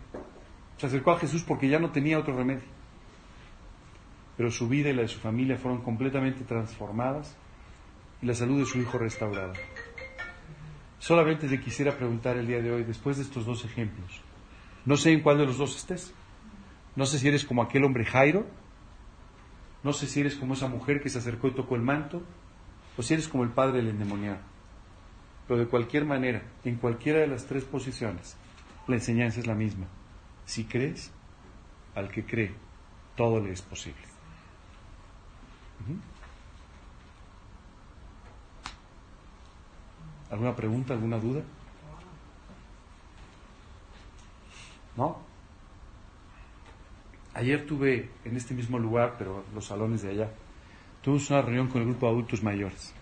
[0.78, 2.68] se acercó a Jesús porque ya no tenía otro remedio.
[4.36, 7.36] Pero su vida y la de su familia fueron completamente transformadas
[8.22, 9.52] y la salud de su hijo restaurada.
[10.98, 14.20] Solamente te quisiera preguntar el día de hoy, después de estos dos ejemplos,
[14.84, 16.14] no sé en cuál de los dos estés.
[16.96, 18.46] No sé si eres como aquel hombre Jairo,
[19.82, 22.22] no sé si eres como esa mujer que se acercó y tocó el manto,
[22.96, 24.40] o si eres como el padre del endemoniado.
[25.46, 28.36] Pero de cualquier manera, en cualquiera de las tres posiciones,
[28.90, 29.86] la enseñanza es la misma.
[30.44, 31.10] Si crees,
[31.94, 32.52] al que cree,
[33.16, 34.02] todo le es posible.
[40.30, 41.42] ¿Alguna pregunta, alguna duda?
[44.96, 45.18] ¿No?
[47.34, 50.30] Ayer tuve en este mismo lugar, pero los salones de allá,
[51.02, 52.92] tuvimos una reunión con el grupo de adultos mayores.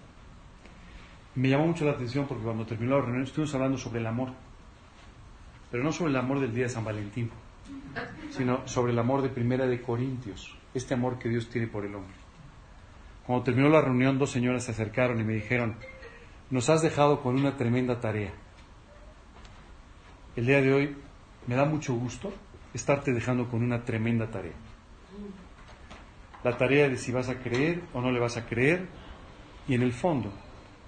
[1.34, 4.30] Me llamó mucho la atención porque cuando terminó la reunión estuvimos hablando sobre el amor,
[5.70, 7.30] pero no sobre el amor del día de San Valentín,
[8.30, 11.94] sino sobre el amor de Primera de Corintios, este amor que Dios tiene por el
[11.94, 12.14] hombre.
[13.26, 15.76] Cuando terminó la reunión, dos señoras se acercaron y me dijeron,
[16.50, 18.32] nos has dejado con una tremenda tarea.
[20.36, 20.96] El día de hoy
[21.46, 22.32] me da mucho gusto
[22.72, 24.54] estarte dejando con una tremenda tarea
[26.44, 28.86] la tarea de si vas a creer o no le vas a creer
[29.66, 30.32] y en el fondo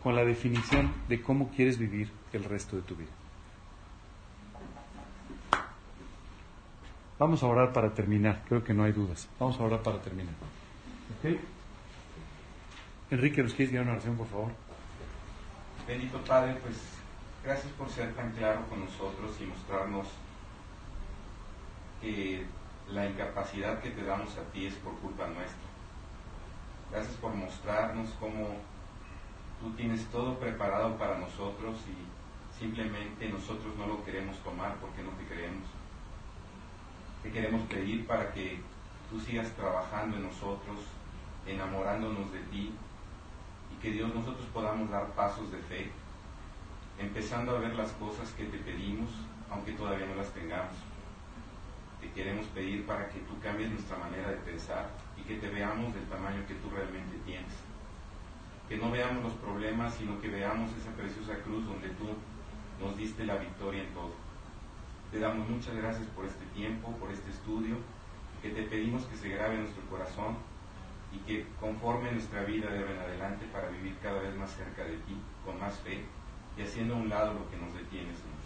[0.02, 3.10] con la definición de cómo quieres vivir el resto de tu vida.
[7.20, 9.28] Vamos a orar para terminar, creo que no hay dudas.
[9.38, 10.32] Vamos a orar para terminar.
[13.10, 14.52] Enrique, ¿nos quieres guiar una oración, por favor?
[15.86, 16.76] Bendito Padre, pues
[17.44, 20.06] gracias por ser tan claro con nosotros y mostrarnos
[22.00, 22.46] que
[22.88, 25.68] la incapacidad que te damos a ti es por culpa nuestra.
[26.90, 28.56] Gracias por mostrarnos cómo
[29.60, 35.10] tú tienes todo preparado para nosotros y simplemente nosotros no lo queremos tomar porque no
[35.10, 35.79] te creemos.
[37.22, 38.60] Te queremos pedir para que
[39.10, 40.78] tú sigas trabajando en nosotros,
[41.46, 42.72] enamorándonos de ti
[44.14, 45.90] nosotros podamos dar pasos de fe,
[46.98, 49.08] empezando a ver las cosas que te pedimos,
[49.50, 50.76] aunque todavía no las tengamos.
[52.00, 55.94] Te queremos pedir para que tú cambies nuestra manera de pensar y que te veamos
[55.94, 57.52] del tamaño que tú realmente tienes.
[58.68, 62.08] Que no veamos los problemas, sino que veamos esa preciosa cruz donde tú
[62.80, 64.12] nos diste la victoria en todo.
[65.10, 67.76] Te damos muchas gracias por este tiempo, por este estudio,
[68.42, 70.36] que te pedimos que se grabe en nuestro corazón
[71.12, 74.84] y que conforme nuestra vida de ahora en adelante para vivir cada vez más cerca
[74.84, 76.04] de ti, con más fe
[76.56, 78.40] y haciendo a un lado lo que nos detiene, Señor.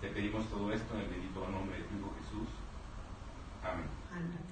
[0.00, 2.48] Te pedimos todo esto en el bendito nombre de tu Hijo Jesús.
[3.64, 3.86] Amén.
[4.12, 4.47] Amén.